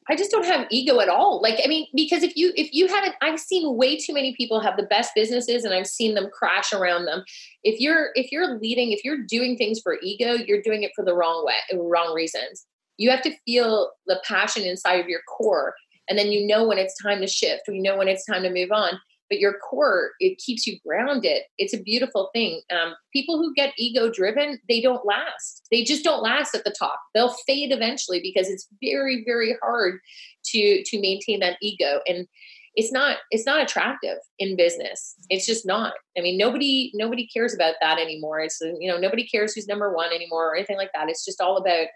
I 0.08 0.16
just 0.16 0.30
don't 0.30 0.46
have 0.46 0.68
ego 0.70 1.00
at 1.00 1.10
all. 1.10 1.42
Like, 1.42 1.60
I 1.64 1.68
mean, 1.68 1.88
because 1.96 2.22
if 2.22 2.36
you 2.36 2.52
if 2.56 2.74
you 2.74 2.88
haven't, 2.88 3.16
I've 3.22 3.40
seen 3.40 3.76
way 3.76 3.98
too 3.98 4.14
many 4.14 4.36
people 4.36 4.60
have 4.60 4.78
the 4.78 4.84
best 4.84 5.12
businesses, 5.16 5.64
and 5.64 5.74
I've 5.74 5.88
seen 5.88 6.14
them 6.14 6.30
crash 6.32 6.74
around 6.74 7.06
them. 7.06 7.24
If 7.64 7.80
you're 7.80 8.10
if 8.16 8.32
you're 8.32 8.60
leading, 8.60 8.92
if 8.92 9.04
you're 9.04 9.24
doing 9.28 9.58
things 9.58 9.80
for 9.82 9.98
ego, 10.04 10.34
you're 10.34 10.62
doing 10.62 10.84
it 10.84 10.92
for 10.96 11.04
the 11.04 11.16
wrong 11.16 11.46
way, 11.46 11.56
wrong 11.78 12.14
reasons. 12.14 12.66
You 12.98 13.10
have 13.10 13.24
to 13.24 13.36
feel 13.46 13.92
the 14.06 14.22
passion 14.26 14.64
inside 14.64 15.00
of 15.00 15.10
your 15.10 15.22
core, 15.28 15.74
and 16.08 16.18
then 16.20 16.32
you 16.32 16.46
know 16.46 16.68
when 16.68 16.78
it's 16.78 17.02
time 17.02 17.22
to 17.22 17.28
shift. 17.28 17.64
You 17.68 17.82
know 17.82 17.98
when 17.98 18.08
it's 18.08 18.26
time 18.26 18.44
to 18.44 18.52
move 18.52 18.72
on 18.72 19.00
but 19.30 19.40
your 19.40 19.54
core 19.60 20.12
it 20.20 20.38
keeps 20.38 20.68
you 20.68 20.78
grounded. 20.86 21.42
It's 21.58 21.74
a 21.74 21.82
beautiful 21.82 22.30
thing. 22.34 22.62
Um, 22.72 22.96
people 23.14 23.38
who 23.38 23.54
get 23.54 23.74
ego 23.78 24.10
driven 24.10 24.60
they 24.68 24.82
don't 24.82 25.06
last. 25.06 25.68
They 25.72 25.84
just 25.84 26.04
don't 26.04 26.24
last 26.24 26.56
at 26.56 26.64
the 26.64 26.76
top. 26.78 27.00
They'll 27.14 27.36
fade 27.48 27.72
eventually 27.72 28.20
because 28.22 28.50
it's 28.50 28.68
very 28.82 29.24
very 29.26 29.58
hard 29.62 30.00
to 30.48 30.84
to 30.84 31.02
maintain 31.02 31.40
that 31.40 31.58
ego. 31.62 32.00
And 32.08 32.28
it's 32.76 32.92
not 32.92 33.18
it's 33.32 33.46
not 33.46 33.62
attractive 33.62 34.18
in 34.38 34.58
business. 34.58 35.16
It's 35.30 35.46
just 35.46 35.66
not. 35.66 35.94
I 36.18 36.22
mean 36.22 36.38
nobody 36.38 36.92
nobody 36.94 37.28
cares 37.28 37.54
about 37.54 37.76
that 37.82 38.00
anymore. 38.00 38.42
It's 38.42 38.60
you 38.62 38.92
know 38.92 38.98
nobody 38.98 39.26
cares 39.28 39.54
who's 39.54 39.68
number 39.68 39.94
one 39.94 40.12
anymore 40.12 40.52
or 40.52 40.56
anything 40.56 40.78
like 40.78 40.92
that. 40.94 41.10
It's 41.10 41.26
just 41.26 41.42
all 41.42 41.58
about 41.58 41.88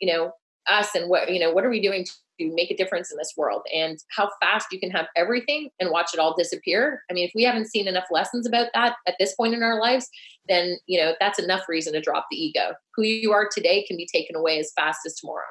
you 0.00 0.12
know 0.12 0.32
us 0.68 0.94
and 0.94 1.08
what 1.08 1.32
you 1.32 1.40
know 1.40 1.52
what 1.52 1.64
are 1.64 1.70
we 1.70 1.80
doing 1.80 2.04
to 2.04 2.54
make 2.54 2.70
a 2.70 2.76
difference 2.76 3.10
in 3.10 3.18
this 3.18 3.34
world? 3.36 3.62
And 3.74 3.98
how 4.10 4.30
fast 4.40 4.68
you 4.70 4.78
can 4.78 4.90
have 4.90 5.06
everything 5.16 5.70
and 5.80 5.90
watch 5.90 6.10
it 6.14 6.20
all 6.20 6.34
disappear. 6.36 7.02
I 7.10 7.14
mean 7.14 7.26
if 7.26 7.32
we 7.34 7.42
haven't 7.44 7.70
seen 7.70 7.88
enough 7.88 8.06
lessons 8.10 8.46
about 8.46 8.68
that 8.74 8.96
at 9.06 9.14
this 9.18 9.34
point 9.34 9.54
in 9.54 9.62
our 9.62 9.80
lives 9.80 10.08
then 10.48 10.78
you 10.86 10.98
know 11.00 11.14
that's 11.20 11.38
enough 11.38 11.68
reason 11.68 11.92
to 11.92 12.00
drop 12.00 12.26
the 12.30 12.36
ego. 12.36 12.74
Who 12.94 13.02
you 13.02 13.32
are 13.32 13.48
today 13.52 13.84
can 13.86 13.96
be 13.96 14.08
taken 14.12 14.36
away 14.36 14.58
as 14.58 14.72
fast 14.74 15.00
as 15.06 15.14
tomorrow. 15.14 15.46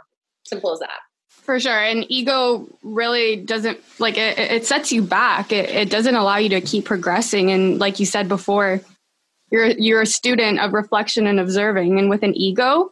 Simple 0.46 0.72
as 0.72 0.80
that. 0.80 1.00
For 1.30 1.60
sure. 1.60 1.80
And 1.80 2.06
ego 2.10 2.68
really 2.84 3.38
doesn't 3.38 3.80
like 4.00 4.18
it, 4.18 4.38
it 4.38 4.66
sets 4.66 4.92
you 4.92 5.02
back. 5.02 5.52
It, 5.52 5.70
it 5.70 5.90
doesn't 5.90 6.16
allow 6.16 6.38
you 6.38 6.50
to 6.50 6.62
keep 6.62 6.86
progressing. 6.86 7.52
And 7.52 7.80
like 7.80 8.00
you 8.00 8.06
said 8.06 8.28
before 8.28 8.82
you're 9.50 9.68
you're 9.68 10.02
a 10.02 10.08
student 10.08 10.60
of 10.60 10.74
reflection 10.74 11.28
and 11.28 11.40
observing. 11.40 12.00
And 12.00 12.10
with 12.10 12.24
an 12.24 12.36
ego 12.36 12.92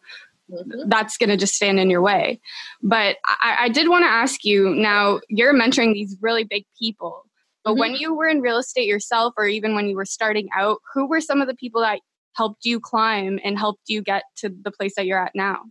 Mm-hmm. 0.52 0.90
that's 0.90 1.18
going 1.18 1.32
to 1.32 1.38
just 1.38 1.56
stand 1.56 1.80
in 1.80 1.90
your 1.90 2.04
way. 2.04 2.40
But 2.84 3.18
I, 3.25 3.58
I 3.62 3.70
did 3.70 3.90
want 3.90 4.04
to 4.04 4.10
ask 4.10 4.46
you 4.46 4.75
now, 4.75 5.20
you're 5.28 5.56
mentoring 5.56 5.94
these 5.94 6.16
really 6.22 6.44
big 6.44 6.66
people. 6.78 7.24
But 7.64 7.72
mm-hmm. 7.72 7.80
when 7.80 7.96
you 7.96 8.14
were 8.14 8.28
in 8.28 8.42
real 8.42 8.60
estate 8.60 8.88
yourself, 8.88 9.34
or 9.38 9.48
even 9.48 9.74
when 9.74 9.88
you 9.88 9.96
were 9.96 10.06
starting 10.06 10.48
out, 10.56 10.82
who 10.94 11.08
were 11.08 11.20
some 11.20 11.42
of 11.42 11.48
the 11.48 11.56
people 11.56 11.82
that 11.82 12.00
helped 12.36 12.64
you 12.64 12.80
climb 12.80 13.40
and 13.44 13.58
helped 13.58 13.84
you 13.88 14.04
get 14.04 14.24
to 14.38 14.50
the 14.50 14.70
place 14.70 14.94
that 14.98 15.08
you're 15.08 15.24
at 15.24 15.32
now? 15.34 15.64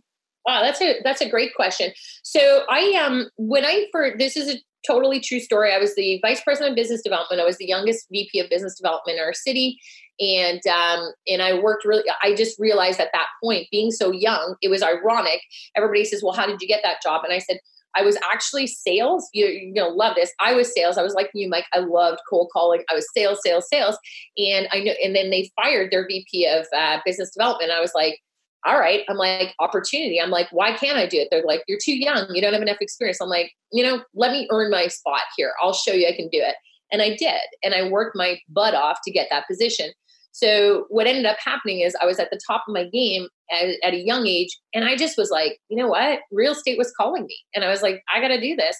Wow, 0.45 0.61
that's 0.61 0.81
a 0.81 0.99
that's 1.03 1.21
a 1.21 1.29
great 1.29 1.55
question. 1.55 1.91
So 2.23 2.65
I 2.69 3.01
um 3.03 3.29
when 3.37 3.65
I 3.65 3.87
for 3.91 4.11
this 4.17 4.35
is 4.35 4.53
a 4.53 4.57
totally 4.85 5.19
true 5.19 5.39
story. 5.39 5.73
I 5.73 5.77
was 5.77 5.95
the 5.95 6.19
vice 6.21 6.41
president 6.41 6.71
of 6.71 6.75
business 6.75 7.01
development. 7.01 7.41
I 7.41 7.45
was 7.45 7.57
the 7.57 7.65
youngest 7.65 8.05
VP 8.11 8.39
of 8.39 8.49
business 8.49 8.75
development 8.75 9.17
in 9.17 9.23
our 9.23 9.33
city, 9.33 9.79
and 10.19 10.61
um, 10.67 11.11
and 11.27 11.41
I 11.41 11.59
worked 11.59 11.85
really. 11.85 12.03
I 12.23 12.35
just 12.35 12.59
realized 12.59 12.99
at 12.99 13.09
that 13.13 13.27
point, 13.43 13.67
being 13.71 13.91
so 13.91 14.11
young, 14.11 14.55
it 14.61 14.69
was 14.69 14.83
ironic. 14.83 15.41
Everybody 15.75 16.05
says, 16.05 16.21
"Well, 16.23 16.33
how 16.33 16.45
did 16.45 16.61
you 16.61 16.67
get 16.67 16.81
that 16.83 17.01
job?" 17.01 17.23
And 17.23 17.33
I 17.33 17.39
said. 17.39 17.59
I 17.97 18.01
was 18.01 18.17
actually 18.29 18.67
sales. 18.67 19.29
You, 19.31 19.45
you're 19.45 19.85
gonna 19.85 19.95
love 19.95 20.17
this. 20.17 20.33
I 20.41 20.53
was 20.53 20.73
sales. 20.73 20.97
I 20.97 21.01
was 21.01 21.13
like 21.13 21.29
you, 21.33 21.47
Mike. 21.47 21.63
I 21.71 21.79
loved 21.79 22.19
cold 22.29 22.49
calling. 22.51 22.83
I 22.91 22.93
was 22.93 23.07
sales, 23.15 23.39
sales, 23.41 23.69
sales. 23.71 23.97
And 24.37 24.67
I 24.73 24.81
know. 24.81 24.91
And 25.01 25.15
then 25.15 25.29
they 25.29 25.49
fired 25.55 25.91
their 25.91 26.05
VP 26.05 26.45
of 26.45 26.65
uh, 26.75 26.99
business 27.05 27.31
development. 27.31 27.71
I 27.71 27.79
was 27.79 27.93
like, 27.95 28.19
all 28.65 28.79
right. 28.79 29.03
I'm 29.07 29.17
like, 29.17 29.53
opportunity. 29.59 30.19
I'm 30.19 30.31
like, 30.31 30.47
why 30.51 30.73
can't 30.75 30.97
I 30.97 31.05
do 31.05 31.17
it? 31.19 31.27
They're 31.29 31.43
like, 31.45 31.63
you're 31.67 31.79
too 31.81 31.95
young. 31.95 32.27
You 32.33 32.41
don't 32.41 32.53
have 32.53 32.61
enough 32.61 32.81
experience. 32.81 33.21
I'm 33.21 33.29
like, 33.29 33.51
you 33.71 33.83
know, 33.83 34.03
let 34.15 34.31
me 34.31 34.47
earn 34.51 34.71
my 34.71 34.87
spot 34.87 35.21
here. 35.37 35.53
I'll 35.61 35.73
show 35.73 35.93
you 35.93 36.07
I 36.07 36.15
can 36.15 36.29
do 36.29 36.39
it. 36.39 36.55
And 36.91 37.01
I 37.01 37.09
did. 37.09 37.41
And 37.63 37.75
I 37.75 37.87
worked 37.89 38.15
my 38.15 38.39
butt 38.49 38.73
off 38.73 38.99
to 39.05 39.11
get 39.11 39.27
that 39.29 39.47
position. 39.47 39.91
So 40.35 40.83
what 40.89 41.07
ended 41.07 41.25
up 41.25 41.37
happening 41.39 41.79
is 41.79 41.95
I 41.95 42.05
was 42.05 42.19
at 42.19 42.29
the 42.29 42.39
top 42.45 42.65
of 42.67 42.73
my 42.73 42.83
game 42.89 43.29
at, 43.53 43.69
at, 43.85 43.93
a 43.93 44.03
young 44.03 44.27
age, 44.27 44.49
and 44.73 44.83
I 44.83 44.97
just 44.97 45.17
was 45.17 45.31
like, 45.31 45.61
you 45.69 45.77
know 45.77 45.87
what, 45.87 46.19
real 46.29 46.51
estate 46.51 46.77
was 46.77 46.91
calling 46.91 47.25
me, 47.25 47.37
and 47.55 47.63
I 47.63 47.69
was 47.69 47.81
like, 47.81 48.03
I 48.13 48.19
got 48.19 48.27
to 48.27 48.41
do 48.41 48.53
this. 48.53 48.75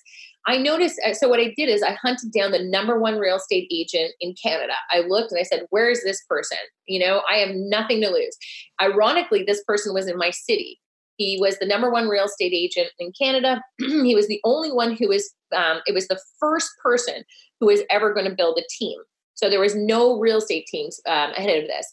I 0.47 0.57
noticed. 0.57 0.99
Uh, 1.07 1.13
so 1.13 1.29
what 1.29 1.39
I 1.39 1.53
did 1.55 1.69
is 1.69 1.81
I 1.81 1.93
hunted 1.93 2.33
down 2.33 2.51
the 2.51 2.61
number 2.61 2.99
one 2.99 3.17
real 3.17 3.37
estate 3.37 3.69
agent 3.71 4.11
in 4.19 4.35
Canada. 4.43 4.73
I 4.91 4.99
looked 5.07 5.31
and 5.31 5.39
I 5.39 5.43
said, 5.43 5.65
where 5.69 5.89
is 5.89 6.03
this 6.03 6.21
person? 6.27 6.57
You 6.87 6.99
know, 6.99 7.21
I 7.31 7.37
have 7.37 7.55
nothing 7.55 8.01
to 8.01 8.09
lose. 8.09 8.35
Ironically, 8.81 9.43
this 9.43 9.63
person 9.63 9.93
was 9.93 10.09
in 10.09 10.17
my 10.17 10.31
city. 10.31 10.81
He 11.15 11.37
was 11.39 11.57
the 11.59 11.65
number 11.65 11.89
one 11.89 12.09
real 12.09 12.25
estate 12.25 12.53
agent 12.53 12.89
in 12.99 13.13
Canada. 13.17 13.63
he 13.79 14.13
was 14.13 14.27
the 14.27 14.41
only 14.43 14.73
one 14.73 14.93
who 14.93 15.07
was. 15.07 15.33
Um, 15.55 15.79
it 15.85 15.93
was 15.93 16.09
the 16.09 16.19
first 16.37 16.69
person 16.83 17.23
who 17.61 17.67
was 17.67 17.79
ever 17.89 18.13
going 18.13 18.29
to 18.29 18.35
build 18.35 18.59
a 18.59 18.67
team. 18.77 18.99
So 19.35 19.49
there 19.49 19.59
was 19.59 19.75
no 19.75 20.19
real 20.19 20.37
estate 20.37 20.65
teams 20.67 20.99
um, 21.07 21.31
ahead 21.31 21.61
of 21.61 21.67
this. 21.67 21.91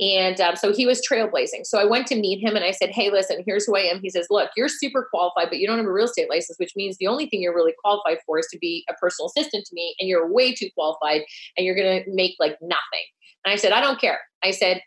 And 0.00 0.40
um, 0.40 0.56
so 0.56 0.72
he 0.72 0.86
was 0.86 1.02
trailblazing. 1.06 1.64
So 1.66 1.78
I 1.78 1.84
went 1.84 2.06
to 2.06 2.16
meet 2.16 2.42
him 2.42 2.56
and 2.56 2.64
I 2.64 2.70
said, 2.70 2.88
Hey, 2.90 3.10
listen, 3.10 3.42
here's 3.46 3.66
who 3.66 3.76
I 3.76 3.80
am. 3.80 4.00
He 4.00 4.08
says, 4.08 4.26
Look, 4.30 4.50
you're 4.56 4.68
super 4.68 5.06
qualified, 5.10 5.50
but 5.50 5.58
you 5.58 5.66
don't 5.66 5.76
have 5.76 5.86
a 5.86 5.92
real 5.92 6.06
estate 6.06 6.30
license, 6.30 6.58
which 6.58 6.72
means 6.74 6.96
the 6.96 7.06
only 7.06 7.28
thing 7.28 7.42
you're 7.42 7.54
really 7.54 7.74
qualified 7.82 8.18
for 8.24 8.38
is 8.38 8.46
to 8.50 8.58
be 8.58 8.84
a 8.88 8.94
personal 8.94 9.28
assistant 9.28 9.66
to 9.66 9.74
me. 9.74 9.94
And 10.00 10.08
you're 10.08 10.32
way 10.32 10.54
too 10.54 10.68
qualified 10.74 11.22
and 11.56 11.66
you're 11.66 11.76
going 11.76 12.02
to 12.02 12.10
make 12.10 12.36
like 12.40 12.56
nothing. 12.62 13.04
And 13.44 13.52
I 13.52 13.56
said, 13.56 13.72
I 13.72 13.80
don't 13.80 14.00
care. 14.00 14.20
I 14.42 14.52
said, 14.52 14.80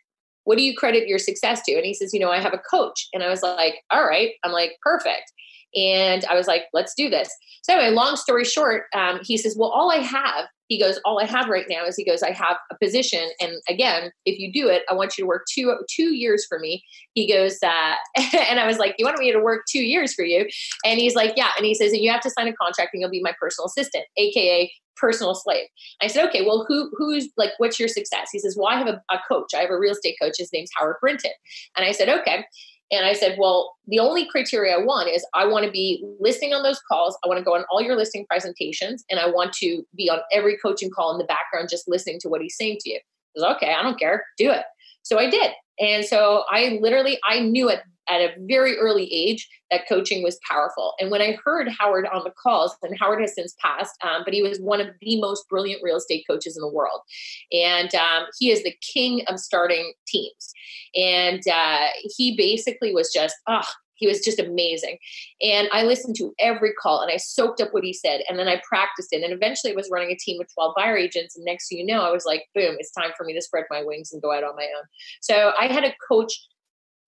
What 0.45 0.57
do 0.57 0.63
you 0.63 0.75
credit 0.75 1.07
your 1.07 1.19
success 1.19 1.61
to? 1.65 1.73
And 1.73 1.85
he 1.85 1.93
says, 1.93 2.11
You 2.11 2.19
know, 2.19 2.31
I 2.31 2.39
have 2.39 2.53
a 2.53 2.61
coach. 2.69 3.07
And 3.13 3.21
I 3.21 3.29
was 3.29 3.43
like, 3.43 3.75
All 3.91 4.07
right. 4.07 4.31
I'm 4.43 4.51
like, 4.51 4.77
Perfect. 4.81 5.31
And 5.75 6.25
I 6.25 6.35
was 6.35 6.47
like, 6.47 6.63
let's 6.73 6.93
do 6.93 7.09
this. 7.09 7.29
So, 7.63 7.73
anyway, 7.73 7.93
long 7.93 8.15
story 8.15 8.45
short, 8.45 8.83
um, 8.93 9.19
he 9.23 9.37
says, 9.37 9.55
Well, 9.57 9.69
all 9.69 9.91
I 9.91 9.97
have 9.97 10.47
he 10.67 10.79
goes 10.79 10.99
all 11.05 11.19
i 11.19 11.25
have 11.25 11.49
right 11.49 11.65
now 11.69 11.85
is 11.85 11.95
he 11.95 12.03
goes 12.03 12.23
i 12.23 12.31
have 12.31 12.57
a 12.71 12.75
position. 12.81 13.29
And 13.39 13.53
again 13.69 14.11
if 14.25 14.39
you 14.39 14.51
do 14.51 14.67
it 14.67 14.83
i 14.89 14.93
want 14.93 15.17
you 15.17 15.23
to 15.23 15.27
work 15.27 15.45
two 15.53 15.75
two 15.89 16.15
years 16.15 16.45
for 16.47 16.59
me. 16.59 16.83
He 17.13 17.31
goes 17.31 17.59
uh, 17.63 17.95
and 18.49 18.59
i 18.59 18.65
was 18.65 18.77
like 18.77 18.95
you 18.97 19.05
want 19.05 19.19
me 19.19 19.31
to 19.31 19.39
work 19.39 19.63
two 19.69 19.83
years 19.83 20.13
for 20.13 20.23
you? 20.23 20.47
And 20.85 20.99
he's 20.99 21.15
like 21.15 21.33
yeah. 21.35 21.49
And 21.57 21.65
he 21.65 21.75
says 21.75 21.91
And 21.91 22.01
you 22.01 22.11
have 22.11 22.21
to 22.21 22.29
sign 22.29 22.47
a 22.47 22.53
contract 22.53 22.91
and 22.93 23.01
you'll 23.01 23.09
be 23.09 23.21
my 23.21 23.33
personal 23.39 23.67
assistant 23.67 24.05
aka 24.17 24.71
personal 24.95 25.35
slave. 25.35 25.65
I 26.01 26.07
said 26.07 26.25
okay 26.29 26.45
well 26.45 26.65
who 26.67 26.89
who's 26.97 27.29
like 27.37 27.51
what's 27.57 27.79
your 27.79 27.89
success? 27.89 28.29
He 28.31 28.39
says 28.39 28.55
well 28.57 28.67
i 28.67 28.77
have 28.77 28.87
a, 28.87 29.01
a 29.11 29.19
coach. 29.27 29.53
I 29.55 29.59
have 29.59 29.69
a 29.69 29.77
real 29.77 29.93
estate 29.93 30.15
coach. 30.21 30.35
His 30.37 30.51
name's 30.53 30.69
howard 30.75 30.97
brinton. 31.01 31.31
And 31.75 31.85
i 31.85 31.91
said 31.91 32.09
okay 32.09 32.45
and 32.91 33.05
I 33.05 33.13
said, 33.13 33.37
well, 33.39 33.75
the 33.87 33.99
only 33.99 34.25
criteria 34.25 34.75
I 34.75 34.83
want 34.83 35.09
is 35.09 35.25
I 35.33 35.47
want 35.47 35.65
to 35.65 35.71
be 35.71 36.05
listening 36.19 36.53
on 36.53 36.63
those 36.63 36.79
calls. 36.79 37.17
I 37.23 37.27
want 37.27 37.39
to 37.39 37.43
go 37.43 37.55
on 37.55 37.65
all 37.71 37.81
your 37.81 37.95
listing 37.95 38.25
presentations 38.27 39.03
and 39.09 39.19
I 39.19 39.27
want 39.27 39.53
to 39.53 39.83
be 39.95 40.09
on 40.09 40.19
every 40.31 40.57
coaching 40.57 40.91
call 40.91 41.11
in 41.11 41.17
the 41.17 41.23
background, 41.23 41.69
just 41.69 41.87
listening 41.87 42.19
to 42.21 42.29
what 42.29 42.41
he's 42.41 42.55
saying 42.55 42.77
to 42.81 42.89
you. 42.89 42.97
I 42.97 43.01
was 43.35 43.55
okay, 43.55 43.73
I 43.73 43.81
don't 43.81 43.99
care, 43.99 44.25
do 44.37 44.51
it. 44.51 44.63
So 45.01 45.17
I 45.17 45.29
did. 45.29 45.51
And 45.79 46.05
so 46.05 46.43
I 46.49 46.77
literally, 46.81 47.19
I 47.27 47.39
knew 47.39 47.69
at 47.69 47.83
at 48.09 48.21
a 48.21 48.33
very 48.39 48.77
early 48.77 49.11
age 49.13 49.47
that 49.71 49.87
coaching 49.87 50.23
was 50.23 50.39
powerful. 50.47 50.93
And 50.99 51.09
when 51.09 51.21
I 51.21 51.37
heard 51.43 51.69
Howard 51.69 52.05
on 52.07 52.23
the 52.23 52.31
calls, 52.31 52.75
and 52.81 52.97
Howard 52.99 53.21
has 53.21 53.33
since 53.33 53.55
passed, 53.59 53.95
um, 54.03 54.23
but 54.25 54.33
he 54.33 54.43
was 54.43 54.59
one 54.59 54.81
of 54.81 54.87
the 55.01 55.19
most 55.21 55.47
brilliant 55.49 55.81
real 55.83 55.97
estate 55.97 56.25
coaches 56.29 56.57
in 56.57 56.61
the 56.61 56.67
world. 56.67 57.01
And 57.51 57.93
um, 57.95 58.25
he 58.39 58.51
is 58.51 58.63
the 58.63 58.75
king 58.81 59.23
of 59.27 59.39
starting 59.39 59.93
teams. 60.07 60.53
And 60.95 61.41
uh, 61.47 61.87
he 62.17 62.35
basically 62.35 62.93
was 62.93 63.11
just, 63.13 63.35
oh, 63.47 63.61
he 63.95 64.07
was 64.07 64.21
just 64.21 64.39
amazing. 64.39 64.97
And 65.41 65.67
I 65.71 65.83
listened 65.83 66.15
to 66.17 66.33
every 66.39 66.73
call 66.73 67.01
and 67.01 67.11
I 67.11 67.17
soaked 67.17 67.61
up 67.61 67.73
what 67.73 67.83
he 67.83 67.93
said 67.93 68.21
and 68.27 68.37
then 68.37 68.47
I 68.47 68.61
practiced 68.67 69.13
it. 69.13 69.23
And 69.23 69.33
eventually 69.33 69.73
I 69.73 69.75
was 69.75 69.89
running 69.91 70.11
a 70.11 70.17
team 70.17 70.41
of 70.41 70.47
12 70.53 70.73
buyer 70.75 70.97
agents. 70.97 71.35
And 71.35 71.45
next 71.45 71.69
thing 71.69 71.79
you 71.79 71.85
know, 71.85 72.01
I 72.01 72.11
was 72.11 72.25
like, 72.25 72.45
boom, 72.55 72.75
it's 72.79 72.91
time 72.91 73.11
for 73.15 73.23
me 73.23 73.33
to 73.33 73.41
spread 73.41 73.65
my 73.69 73.83
wings 73.83 74.11
and 74.11 74.21
go 74.21 74.31
out 74.31 74.43
on 74.43 74.55
my 74.55 74.63
own. 74.63 74.83
So 75.21 75.53
I 75.59 75.67
had 75.67 75.83
a 75.83 75.93
coach 76.07 76.33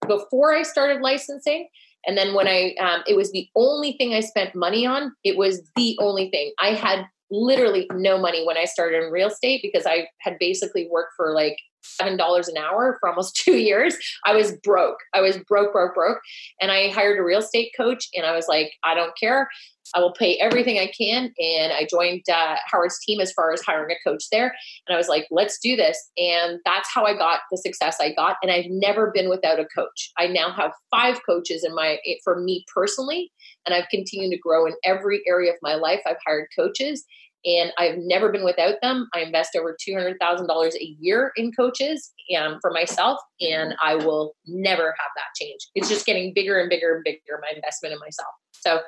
before 0.08 0.56
I 0.56 0.64
started 0.64 1.02
licensing. 1.02 1.68
And 2.08 2.18
then 2.18 2.36
when 2.36 2.48
I, 2.48 2.76
um, 2.80 3.02
it 3.08 3.16
was 3.16 3.32
the 3.32 3.48
only 3.56 3.94
thing 3.94 4.14
I 4.14 4.20
spent 4.20 4.54
money 4.54 4.86
on. 4.86 5.16
It 5.24 5.38
was 5.38 5.64
the 5.76 5.98
only 6.00 6.30
thing. 6.30 6.54
I 6.60 6.70
had 6.70 7.08
literally 7.32 7.88
no 7.94 8.18
money 8.18 8.46
when 8.46 8.58
I 8.58 8.66
started 8.66 9.04
in 9.04 9.12
real 9.12 9.30
estate 9.30 9.62
because 9.64 9.86
I 9.86 10.08
had 10.20 10.38
basically 10.40 10.88
worked 10.92 11.14
for 11.16 11.34
like 11.34 11.58
seven 11.84 12.18
dollars 12.18 12.48
an 12.48 12.58
hour 12.58 12.98
for 13.00 13.10
almost 13.10 13.36
two 13.44 13.58
years. 13.58 13.96
I 14.26 14.36
was 14.36 14.54
broke. 14.64 14.98
I 15.14 15.22
was 15.22 15.38
broke, 15.48 15.74
broke, 15.74 15.96
broke. 15.96 16.20
And 16.62 16.72
I 16.72 16.90
hired 16.90 17.20
a 17.20 17.24
real 17.24 17.40
estate 17.40 17.72
coach 17.78 18.08
and 18.16 18.26
I 18.26 18.36
was 18.36 18.48
like, 18.48 18.74
I 18.84 18.96
don't 18.96 19.18
care. 19.20 19.50
I 19.94 20.00
will 20.00 20.14
pay 20.14 20.38
everything 20.38 20.80
I 20.80 20.92
can. 20.98 21.34
And 21.38 21.74
I 21.74 21.88
joined 21.90 22.24
uh, 22.32 22.56
Howard's 22.72 23.00
team 23.00 23.20
as 23.20 23.32
far 23.34 23.52
as 23.52 23.62
hiring 23.62 23.92
a 23.92 24.10
coach 24.10 24.26
there. 24.32 24.56
And 24.88 24.96
I 24.96 24.98
was 24.98 25.08
like, 25.08 25.28
let's 25.32 25.60
do 25.60 25.76
this. 25.76 25.98
And 26.18 26.60
that's 26.66 26.90
how 26.94 27.06
I 27.06 27.16
got 27.16 27.42
the 27.52 27.58
success 27.58 27.98
I 28.00 28.14
got. 28.14 28.38
And 28.42 28.52
I've 28.52 28.70
never 28.70 29.12
been 29.14 29.30
without 29.30 29.60
a 29.60 29.66
coach. 29.66 30.12
I 30.18 30.28
now 30.28 30.52
have 30.52 30.72
five 30.92 31.20
coaches 31.26 31.64
in 31.64 31.76
my, 31.76 32.00
for 32.24 32.40
me 32.40 32.66
personally. 32.74 33.32
And 33.66 33.76
I've 33.76 33.90
continued 33.90 34.32
to 34.32 34.40
grow 34.40 34.66
in 34.66 34.74
every 34.84 35.22
area 35.28 35.52
of 35.52 35.58
my 35.62 35.76
life. 35.76 36.02
I've 36.06 36.18
hired 36.26 36.48
coaches 36.58 37.06
and 37.46 37.72
I've 37.78 37.98
never 37.98 38.32
been 38.32 38.44
without 38.44 38.76
them. 38.82 39.08
I 39.14 39.20
invest 39.20 39.56
over 39.56 39.78
$200,000 39.88 40.74
a 40.74 40.96
year 41.00 41.32
in 41.36 41.52
coaches 41.52 42.12
um, 42.38 42.58
for 42.60 42.72
myself, 42.72 43.20
and 43.40 43.76
I 43.84 43.96
will 43.96 44.36
never 44.48 44.86
have 44.86 45.12
that 45.16 45.40
change. 45.40 45.60
It's 45.76 45.88
just 45.88 46.08
getting 46.08 46.34
bigger 46.34 46.60
and 46.60 46.70
bigger 46.70 46.96
and 46.96 47.04
bigger, 47.04 47.40
my 47.42 47.56
investment 47.56 47.94
in 47.94 48.00
myself. 48.00 48.34
So 48.66 48.82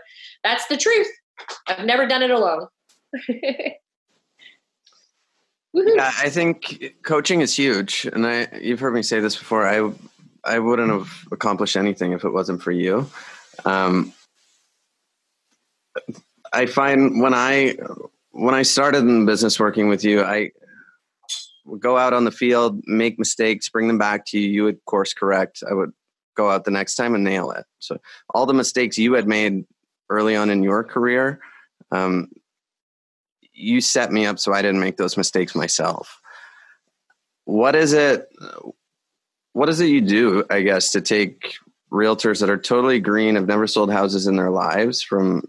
that's 0.43 0.67
the 0.67 0.77
truth. 0.77 1.07
I've 1.67 1.85
never 1.85 2.07
done 2.07 2.23
it 2.23 2.31
alone. 2.31 2.67
yeah, 5.73 6.11
I 6.17 6.29
think 6.29 6.95
coaching 7.03 7.41
is 7.41 7.55
huge, 7.55 8.09
and 8.11 8.25
I 8.25 8.47
you've 8.59 8.79
heard 8.79 8.93
me 8.93 9.03
say 9.03 9.19
this 9.19 9.37
before. 9.37 9.67
I 9.67 9.91
I 10.43 10.59
wouldn't 10.59 10.89
have 10.89 11.11
accomplished 11.31 11.77
anything 11.77 12.13
if 12.13 12.23
it 12.23 12.31
wasn't 12.31 12.61
for 12.63 12.71
you. 12.71 13.09
Um, 13.65 14.13
I 16.53 16.65
find 16.65 17.21
when 17.21 17.33
I 17.33 17.75
when 18.31 18.55
I 18.55 18.63
started 18.63 18.99
in 18.99 19.25
business 19.25 19.59
working 19.59 19.89
with 19.89 20.03
you, 20.03 20.23
I 20.23 20.51
would 21.65 21.81
go 21.81 21.97
out 21.97 22.13
on 22.13 22.23
the 22.23 22.31
field, 22.31 22.81
make 22.85 23.19
mistakes, 23.19 23.69
bring 23.69 23.87
them 23.87 23.97
back 23.97 24.25
to 24.27 24.39
you. 24.39 24.49
You 24.49 24.63
would 24.63 24.83
course 24.85 25.13
correct. 25.13 25.63
I 25.69 25.73
would 25.73 25.91
go 26.38 26.50
out 26.50 26.63
the 26.63 26.71
next 26.71 26.95
time 26.95 27.15
and 27.15 27.23
nail 27.23 27.52
it. 27.52 27.65
So 27.80 28.00
all 28.34 28.45
the 28.45 28.54
mistakes 28.54 28.97
you 28.97 29.13
had 29.13 29.28
made 29.28 29.65
early 30.10 30.36
on 30.36 30.50
in 30.50 30.63
your 30.63 30.84
career, 30.84 31.41
um, 31.91 32.30
you 33.54 33.82
set 33.82 34.12
me 34.12 34.26
up 34.26 34.39
so 34.39 34.54
I 34.54 34.62
didn't 34.62 34.80
make 34.80 34.97
those 34.97 35.17
mistakes 35.17 35.56
myself. 35.56 36.21
What 37.45 37.76
is 37.76 37.93
it? 37.93 38.30
What 39.54 39.69
is 39.69 39.82
it 39.82 39.88
you 39.88 40.02
do? 40.02 40.45
I 40.50 40.62
guess 40.62 40.91
to 40.91 41.02
take 41.02 41.56
realtors 41.91 42.39
that 42.41 42.50
are 42.50 42.58
totally 42.58 43.00
green, 43.00 43.36
have 43.36 43.47
never 43.47 43.65
sold 43.65 43.91
houses 43.91 44.28
in 44.28 44.36
their 44.36 44.52
lives 44.52 45.02
from 45.02 45.43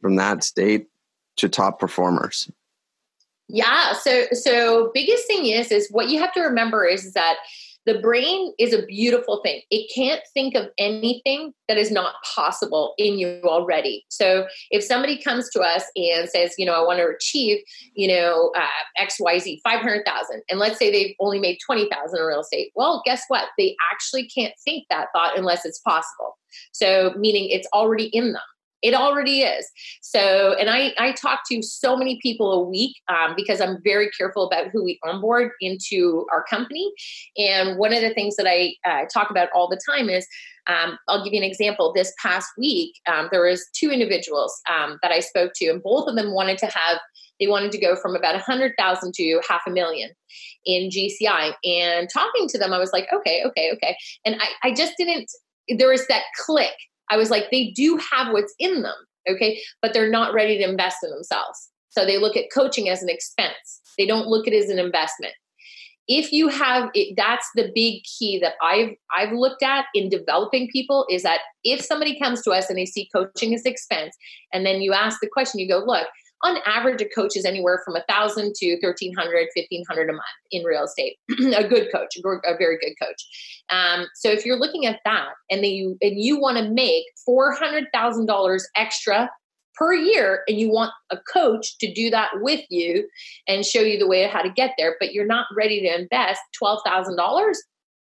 from 0.00 0.16
that 0.16 0.44
state 0.44 0.88
to 1.36 1.48
top 1.48 1.80
performers? 1.80 2.50
Yeah. 3.48 3.94
So 3.94 4.26
so 4.32 4.90
biggest 4.92 5.26
thing 5.26 5.46
is 5.46 5.72
is 5.72 5.88
what 5.90 6.10
you 6.10 6.18
have 6.20 6.34
to 6.34 6.42
remember 6.42 6.84
is 6.84 7.14
that 7.14 7.36
the 7.86 7.98
brain 8.00 8.52
is 8.58 8.72
a 8.72 8.84
beautiful 8.84 9.40
thing. 9.42 9.62
It 9.70 9.90
can't 9.94 10.20
think 10.34 10.54
of 10.54 10.68
anything 10.78 11.52
that 11.68 11.78
is 11.78 11.90
not 11.90 12.14
possible 12.34 12.94
in 12.98 13.18
you 13.18 13.40
already. 13.44 14.04
So 14.08 14.46
if 14.70 14.84
somebody 14.84 15.20
comes 15.20 15.48
to 15.50 15.60
us 15.60 15.84
and 15.96 16.28
says, 16.28 16.54
you 16.58 16.66
know, 16.66 16.74
I 16.74 16.86
want 16.86 16.98
to 16.98 17.08
achieve, 17.08 17.62
you 17.94 18.08
know, 18.08 18.52
uh, 18.56 18.66
X, 18.96 19.16
Y, 19.18 19.38
Z, 19.38 19.60
500,000, 19.64 20.42
and 20.50 20.58
let's 20.58 20.78
say 20.78 20.90
they've 20.90 21.14
only 21.20 21.38
made 21.38 21.58
20,000 21.64 22.18
in 22.18 22.24
real 22.24 22.40
estate. 22.40 22.72
Well, 22.74 23.02
guess 23.04 23.22
what? 23.28 23.48
They 23.56 23.76
actually 23.92 24.26
can't 24.28 24.54
think 24.64 24.84
that 24.90 25.08
thought 25.14 25.38
unless 25.38 25.64
it's 25.64 25.80
possible. 25.80 26.36
So 26.72 27.14
meaning 27.16 27.48
it's 27.50 27.68
already 27.72 28.06
in 28.06 28.32
them. 28.32 28.42
It 28.82 28.94
already 28.94 29.40
is. 29.42 29.68
So, 30.02 30.54
and 30.58 30.70
I, 30.70 30.94
I 30.98 31.12
talk 31.12 31.40
to 31.50 31.62
so 31.62 31.96
many 31.96 32.18
people 32.22 32.52
a 32.52 32.62
week 32.62 32.96
um, 33.08 33.34
because 33.36 33.60
I'm 33.60 33.78
very 33.82 34.08
careful 34.10 34.46
about 34.46 34.68
who 34.72 34.84
we 34.84 34.98
onboard 35.04 35.50
into 35.60 36.26
our 36.32 36.44
company. 36.44 36.92
And 37.36 37.78
one 37.78 37.92
of 37.92 38.02
the 38.02 38.14
things 38.14 38.36
that 38.36 38.46
I 38.46 38.74
uh, 38.88 39.06
talk 39.12 39.30
about 39.30 39.48
all 39.54 39.68
the 39.68 39.80
time 39.88 40.08
is 40.08 40.26
um, 40.68 40.98
I'll 41.08 41.24
give 41.24 41.32
you 41.32 41.40
an 41.40 41.48
example. 41.48 41.92
This 41.92 42.12
past 42.22 42.48
week, 42.58 42.94
um, 43.10 43.28
there 43.32 43.42
was 43.42 43.66
two 43.74 43.90
individuals 43.90 44.54
um, 44.70 44.98
that 45.02 45.10
I 45.10 45.20
spoke 45.20 45.52
to, 45.56 45.66
and 45.68 45.82
both 45.82 46.08
of 46.08 46.14
them 46.14 46.32
wanted 46.32 46.58
to 46.58 46.66
have 46.66 46.98
they 47.40 47.46
wanted 47.46 47.72
to 47.72 47.78
go 47.78 47.96
from 47.96 48.16
about 48.16 48.34
a 48.34 48.40
hundred 48.40 48.72
thousand 48.78 49.14
to 49.14 49.40
half 49.48 49.62
a 49.66 49.70
million 49.70 50.10
in 50.66 50.90
GCI. 50.90 51.52
And 51.64 52.08
talking 52.12 52.48
to 52.48 52.58
them, 52.58 52.72
I 52.72 52.78
was 52.78 52.92
like, 52.92 53.06
okay, 53.12 53.42
okay, 53.46 53.70
okay. 53.74 53.96
And 54.24 54.36
I, 54.40 54.68
I 54.68 54.74
just 54.74 54.94
didn't. 54.98 55.30
There 55.68 55.88
was 55.88 56.06
that 56.08 56.22
click 56.44 56.74
I 57.10 57.16
was 57.16 57.30
like, 57.30 57.50
they 57.50 57.70
do 57.70 57.98
have 58.12 58.32
what's 58.32 58.54
in 58.58 58.82
them, 58.82 58.94
okay, 59.28 59.60
but 59.82 59.92
they're 59.92 60.10
not 60.10 60.34
ready 60.34 60.58
to 60.58 60.68
invest 60.68 60.98
in 61.02 61.10
themselves. 61.10 61.70
So 61.90 62.04
they 62.04 62.18
look 62.18 62.36
at 62.36 62.52
coaching 62.52 62.88
as 62.88 63.02
an 63.02 63.08
expense. 63.08 63.80
They 63.96 64.06
don't 64.06 64.28
look 64.28 64.46
at 64.46 64.52
it 64.52 64.64
as 64.64 64.70
an 64.70 64.78
investment. 64.78 65.34
If 66.06 66.32
you 66.32 66.48
have 66.48 66.88
it, 66.94 67.14
that's 67.16 67.48
the 67.54 67.70
big 67.74 68.02
key 68.04 68.38
that 68.38 68.54
I've 68.62 68.94
I've 69.14 69.32
looked 69.32 69.62
at 69.62 69.86
in 69.94 70.08
developing 70.08 70.68
people 70.72 71.06
is 71.10 71.22
that 71.22 71.40
if 71.64 71.82
somebody 71.82 72.18
comes 72.18 72.40
to 72.42 72.52
us 72.52 72.70
and 72.70 72.78
they 72.78 72.86
see 72.86 73.10
coaching 73.14 73.54
as 73.54 73.66
expense, 73.66 74.16
and 74.52 74.64
then 74.64 74.80
you 74.80 74.94
ask 74.94 75.20
the 75.20 75.28
question, 75.30 75.60
you 75.60 75.68
go, 75.68 75.84
look, 75.84 76.06
on 76.42 76.58
average, 76.66 77.02
a 77.02 77.08
coach 77.08 77.36
is 77.36 77.44
anywhere 77.44 77.80
from 77.84 77.96
a 77.96 78.04
thousand 78.08 78.54
to 78.56 78.80
thirteen 78.80 79.14
hundred, 79.14 79.48
fifteen 79.54 79.84
hundred 79.88 80.08
a 80.08 80.12
month 80.12 80.24
in 80.50 80.64
real 80.64 80.84
estate. 80.84 81.16
a 81.30 81.66
good 81.66 81.90
coach, 81.92 82.16
a 82.16 82.56
very 82.56 82.78
good 82.78 82.94
coach. 83.00 83.62
Um, 83.70 84.06
so 84.14 84.30
if 84.30 84.46
you're 84.46 84.58
looking 84.58 84.86
at 84.86 85.00
that, 85.04 85.30
and 85.50 85.64
then 85.64 85.70
you 85.70 85.96
and 86.00 86.20
you 86.20 86.38
want 86.40 86.58
to 86.58 86.70
make 86.70 87.04
four 87.24 87.52
hundred 87.52 87.86
thousand 87.92 88.26
dollars 88.26 88.68
extra 88.76 89.30
per 89.74 89.94
year, 89.94 90.42
and 90.48 90.58
you 90.58 90.70
want 90.70 90.92
a 91.10 91.18
coach 91.32 91.78
to 91.78 91.92
do 91.92 92.10
that 92.10 92.30
with 92.36 92.64
you 92.70 93.08
and 93.48 93.64
show 93.64 93.80
you 93.80 93.98
the 93.98 94.08
way 94.08 94.24
of 94.24 94.30
how 94.30 94.42
to 94.42 94.50
get 94.50 94.74
there, 94.78 94.96
but 95.00 95.12
you're 95.12 95.26
not 95.26 95.46
ready 95.56 95.80
to 95.80 96.00
invest 96.00 96.40
twelve 96.56 96.80
thousand 96.86 97.16
dollars 97.16 97.60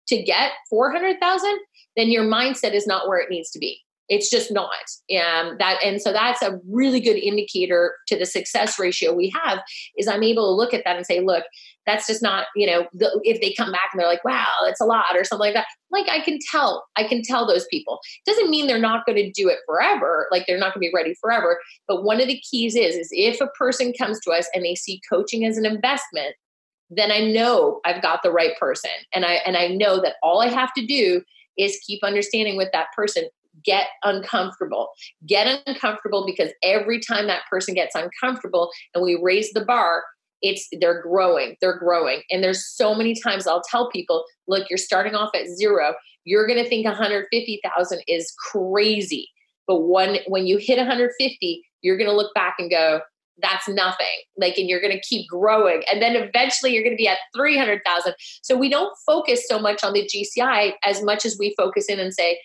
to 0.08 0.22
get 0.22 0.52
four 0.68 0.90
hundred 0.90 1.18
thousand, 1.20 1.58
then 1.96 2.08
your 2.08 2.24
mindset 2.24 2.74
is 2.74 2.86
not 2.86 3.08
where 3.08 3.20
it 3.20 3.30
needs 3.30 3.50
to 3.50 3.58
be 3.58 3.85
it's 4.08 4.30
just 4.30 4.52
not. 4.52 4.68
Um, 5.10 5.56
that 5.58 5.78
and 5.82 6.00
so 6.00 6.12
that's 6.12 6.42
a 6.42 6.60
really 6.70 7.00
good 7.00 7.16
indicator 7.16 7.96
to 8.08 8.18
the 8.18 8.26
success 8.26 8.78
ratio 8.78 9.12
we 9.12 9.32
have 9.42 9.60
is 9.96 10.08
i'm 10.08 10.22
able 10.22 10.44
to 10.46 10.56
look 10.56 10.74
at 10.74 10.82
that 10.84 10.96
and 10.96 11.06
say 11.06 11.20
look 11.20 11.44
that's 11.86 12.06
just 12.06 12.22
not 12.22 12.46
you 12.56 12.66
know 12.66 12.86
the, 12.92 13.20
if 13.22 13.40
they 13.40 13.52
come 13.52 13.70
back 13.72 13.90
and 13.92 14.00
they're 14.00 14.08
like 14.08 14.24
wow 14.24 14.52
it's 14.64 14.80
a 14.80 14.84
lot 14.84 15.14
or 15.14 15.24
something 15.24 15.46
like 15.46 15.54
that. 15.54 15.66
Like 15.90 16.08
i 16.08 16.20
can 16.20 16.38
tell 16.50 16.84
i 16.96 17.04
can 17.04 17.22
tell 17.22 17.46
those 17.46 17.66
people. 17.70 18.00
Doesn't 18.26 18.50
mean 18.50 18.66
they're 18.66 18.78
not 18.78 19.06
going 19.06 19.16
to 19.16 19.30
do 19.30 19.48
it 19.48 19.58
forever 19.66 20.26
like 20.30 20.46
they're 20.46 20.58
not 20.58 20.74
going 20.74 20.84
to 20.84 20.90
be 20.90 20.94
ready 20.94 21.14
forever 21.20 21.60
but 21.88 22.04
one 22.04 22.20
of 22.20 22.28
the 22.28 22.40
keys 22.40 22.74
is 22.74 22.96
is 22.96 23.08
if 23.12 23.40
a 23.40 23.48
person 23.58 23.92
comes 23.98 24.20
to 24.20 24.30
us 24.30 24.48
and 24.54 24.64
they 24.64 24.74
see 24.74 25.00
coaching 25.08 25.44
as 25.44 25.56
an 25.56 25.66
investment 25.66 26.34
then 26.90 27.10
i 27.10 27.20
know 27.20 27.80
i've 27.84 28.02
got 28.02 28.22
the 28.22 28.30
right 28.30 28.56
person 28.58 28.90
and 29.14 29.24
i 29.24 29.34
and 29.46 29.56
i 29.56 29.68
know 29.68 30.00
that 30.00 30.16
all 30.22 30.40
i 30.40 30.48
have 30.48 30.72
to 30.72 30.84
do 30.86 31.22
is 31.56 31.80
keep 31.86 32.02
understanding 32.04 32.56
with 32.56 32.68
that 32.72 32.86
person 32.94 33.24
get 33.66 33.88
uncomfortable. 34.04 34.90
Get 35.26 35.62
uncomfortable 35.66 36.24
because 36.26 36.52
every 36.62 37.00
time 37.00 37.26
that 37.26 37.42
person 37.50 37.74
gets 37.74 37.94
uncomfortable 37.94 38.70
and 38.94 39.04
we 39.04 39.18
raise 39.20 39.50
the 39.52 39.64
bar, 39.64 40.04
it's 40.42 40.68
they're 40.80 41.02
growing 41.02 41.56
they're 41.60 41.78
growing. 41.78 42.22
And 42.30 42.42
there's 42.42 42.66
so 42.66 42.94
many 42.94 43.14
times 43.20 43.46
i'll 43.46 43.62
tell 43.62 43.90
people 43.90 44.24
look 44.46 44.68
you're 44.68 44.78
starting 44.78 45.14
off 45.14 45.30
at 45.34 45.48
zero. 45.48 45.94
You're 46.24 46.46
going 46.46 46.62
to 46.62 46.68
think 46.68 46.84
150000 46.86 48.02
is 48.08 48.34
crazy. 48.52 49.28
But 49.66 49.80
when 49.80 50.18
when 50.26 50.46
you 50.46 50.58
hit 50.58 50.78
150 50.78 51.62
you're 51.82 51.96
going 51.96 52.10
to 52.10 52.16
look 52.16 52.34
back 52.34 52.56
and 52.58 52.70
go 52.70 53.00
that's 53.42 53.68
nothing 53.68 54.06
like 54.38 54.56
and 54.56 54.68
you're 54.68 54.80
going 54.80 54.94
to 54.94 55.00
keep 55.00 55.28
growing. 55.28 55.82
And 55.90 56.00
then 56.00 56.16
eventually 56.16 56.72
you're 56.72 56.82
going 56.82 56.96
to 56.96 57.02
be 57.02 57.08
at 57.08 57.18
300000 57.36 58.14
so 58.42 58.56
we 58.56 58.68
don't 58.68 58.96
focus 59.06 59.46
so 59.46 59.58
much 59.58 59.84
on 59.84 59.92
the 59.92 60.08
gci 60.08 60.72
as 60.84 61.02
much 61.02 61.24
as 61.24 61.36
we 61.38 61.54
focus 61.56 61.86
in 61.88 61.98
and 61.98 62.12
say 62.12 62.38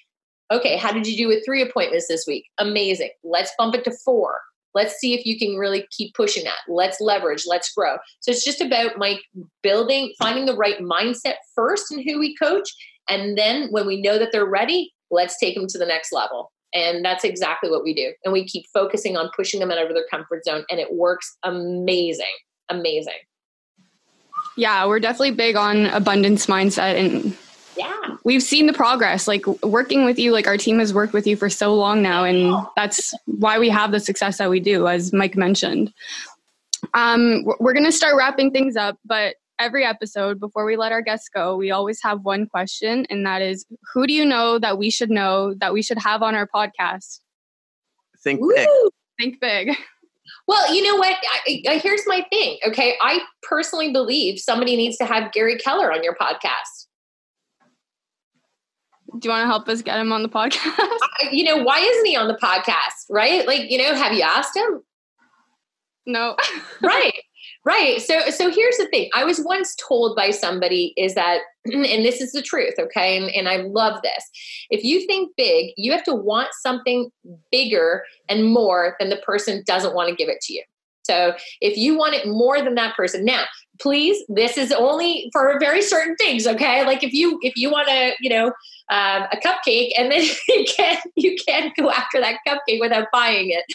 Okay, 0.52 0.76
how 0.76 0.92
did 0.92 1.08
you 1.08 1.16
do 1.16 1.28
with 1.30 1.46
three 1.46 1.62
appointments 1.62 2.08
this 2.08 2.26
week? 2.28 2.46
Amazing. 2.58 3.12
Let's 3.24 3.54
bump 3.58 3.74
it 3.74 3.86
to 3.86 3.92
four. 4.04 4.42
Let's 4.74 4.96
see 4.96 5.14
if 5.14 5.26
you 5.26 5.40
can 5.40 5.56
really 5.56 5.88
keep 5.92 6.14
pushing 6.14 6.44
that. 6.44 6.60
Let's 6.68 7.00
leverage, 7.00 7.44
let's 7.46 7.74
grow. 7.74 7.98
So 8.20 8.32
it's 8.32 8.44
just 8.44 8.62
about 8.62 8.98
my 8.98 9.20
building, 9.64 10.14
finding 10.20 10.46
the 10.46 10.56
right 10.56 10.80
mindset 10.80 11.36
first 11.56 11.92
in 11.92 12.06
who 12.06 12.20
we 12.20 12.36
coach. 12.36 12.70
And 13.10 13.38
then 13.38 13.70
when 13.72 13.88
we 13.88 14.02
know 14.02 14.18
that 14.18 14.32
they're 14.32 14.46
ready, 14.46 14.94
let's 15.10 15.38
take 15.40 15.56
them 15.56 15.68
to 15.68 15.78
the 15.78 15.86
next 15.86 16.12
level. 16.14 16.52
And 16.74 17.04
that's 17.04 17.26
exactly 17.26 17.70
what 17.70 17.84
we 17.84 17.94
do. 17.94 18.14
And 18.24 18.32
we 18.32 18.46
keep 18.46 18.66
focusing 18.74 19.18
on 19.18 19.30
pushing 19.36 19.60
them 19.60 19.72
out 19.72 19.86
of 19.86 19.94
their 19.94 20.06
comfort 20.10 20.46
zone. 20.46 20.64
And 20.70 20.80
it 20.80 20.94
works 20.94 21.38
amazing. 21.44 22.26
Amazing. 22.70 23.20
Yeah, 24.56 24.86
we're 24.86 25.02
definitely 25.02 25.32
big 25.32 25.56
on 25.56 25.88
abundance 25.88 26.46
mindset 26.46 26.98
and 26.98 27.38
yeah 27.78 28.11
we've 28.24 28.44
seen 28.44 28.68
the 28.68 28.74
progress 28.74 29.28
like 29.28 29.46
working 29.64 30.06
with 30.06 30.20
you 30.20 30.32
like 30.32 30.48
our 30.48 30.58
team 30.58 30.80
has 30.80 30.94
worked 30.94 31.14
with 31.14 31.26
you 31.26 31.36
for 31.36 31.50
so 31.50 31.74
long 31.74 32.02
now 32.02 32.24
and 32.24 32.56
that's 32.76 33.14
why 33.26 33.58
we 33.60 33.70
have 33.70 33.92
the 33.92 34.00
success 34.00 34.38
that 34.38 34.50
we 34.50 34.60
do 34.60 34.88
as 34.88 35.14
mike 35.14 35.36
mentioned 35.36 35.94
um, 36.96 37.46
we're 37.60 37.74
going 37.74 37.86
to 37.86 37.92
start 37.92 38.16
wrapping 38.18 38.52
things 38.52 38.76
up 38.76 38.98
but 39.06 39.36
every 39.60 39.86
episode 39.86 40.40
before 40.40 40.66
we 40.66 40.76
let 40.76 40.92
our 40.92 41.02
guests 41.02 41.30
go 41.34 41.56
we 41.56 41.70
always 41.72 42.02
have 42.02 42.22
one 42.22 42.48
question 42.48 43.06
and 43.10 43.26
that 43.26 43.42
is 43.42 43.66
who 43.94 44.08
do 44.08 44.14
you 44.14 44.26
know 44.26 44.58
that 44.58 44.78
we 44.78 44.90
should 44.90 45.12
know 45.12 45.54
that 45.56 45.74
we 45.74 45.82
should 45.82 46.00
have 46.00 46.24
on 46.24 46.34
our 46.34 46.48
podcast 46.48 47.20
think 48.24 48.42
big 48.56 48.68
think 49.20 49.40
big 49.40 49.76
well, 50.48 50.74
you 50.74 50.84
know 50.84 50.96
what? 50.96 51.16
I, 51.48 51.64
I, 51.68 51.78
here's 51.78 52.02
my 52.08 52.26
thing. 52.32 52.58
Okay. 52.68 52.96
I 53.02 53.22
personally 53.44 53.92
believe 53.92 54.40
somebody 54.40 54.76
needs 54.76 54.98
to 54.98 55.06
have 55.06 55.32
Gary 55.32 55.58
Keller 55.58 55.92
on 55.92 56.04
your 56.04 56.16
podcast. 56.16 56.88
Do 59.19 59.28
you 59.28 59.30
want 59.32 59.43
to 59.43 59.47
help 59.47 59.67
us 59.67 59.82
get 59.82 60.00
him 60.00 60.12
on 60.12 60.24
the 60.24 60.30
podcast? 60.30 60.58
you 61.32 61.43
know, 61.43 61.58
why 61.63 61.80
isn't 61.80 62.06
he 62.06 62.15
on 62.15 62.28
the 62.28 62.38
podcast? 62.41 63.06
Right? 63.10 63.45
Like, 63.45 63.69
you 63.69 63.78
know, 63.78 63.93
have 63.93 64.13
you 64.13 64.21
asked 64.21 64.56
him? 64.56 64.82
No. 66.06 66.36
right. 66.82 67.13
Right. 67.63 68.02
So 68.02 68.30
so 68.32 68.50
here's 68.50 68.78
the 68.78 68.88
thing. 68.88 69.10
I 69.13 69.24
was 69.24 69.39
once 69.39 69.76
told 69.76 70.15
by 70.15 70.32
somebody 70.32 70.93
is 70.97 71.13
that 71.13 71.41
and 71.65 72.06
this 72.06 72.21
is 72.21 72.32
the 72.32 72.41
truth, 72.41 72.74
okay? 72.80 73.17
And 73.17 73.30
and 73.36 73.47
I 73.47 73.58
love 73.58 74.02
this. 74.02 74.24
If 74.69 74.84
you 74.84 75.06
think 75.06 75.32
big, 75.38 75.74
you 75.78 75.91
have 75.91 76.04
to 76.06 76.15
want 76.15 76.50
something 76.62 77.12
bigger 77.52 78.04
and 78.30 78.45
more 78.45 78.95
than 79.00 79.10
the 79.10 79.17
person 79.17 79.63
doesn't 79.65 79.93
want 79.93 80.10
to 80.10 80.15
give 80.15 80.30
it 80.30 80.41
to 80.41 80.54
you. 80.54 80.63
So 81.04 81.34
if 81.60 81.78
you 81.78 81.97
want 81.97 82.15
it 82.15 82.28
more 82.28 82.62
than 82.62 82.76
that 82.76 82.95
person, 82.95 83.26
now 83.26 83.45
please, 83.80 84.24
this 84.30 84.58
is 84.58 84.71
only 84.71 85.30
for 85.34 85.58
very 85.60 85.82
certain 85.82 86.15
things, 86.15 86.45
okay? 86.47 86.86
Like 86.86 87.04
if 87.04 87.13
you 87.13 87.39
if 87.41 87.54
you 87.56 87.71
want 87.71 87.88
to, 87.88 88.13
you 88.21 88.30
know, 88.30 88.54
um, 88.89 89.24
a 89.32 89.38
cupcake 89.38 89.91
and 89.98 90.12
then 90.12 90.22
you 90.48 90.65
can't 90.76 91.00
you 91.15 91.36
can't 91.48 91.76
go 91.76 91.89
after 91.91 92.20
that 92.20 92.39
cupcake 92.48 92.80
without 92.80 93.08
buying 93.12 93.50
it. 93.50 93.65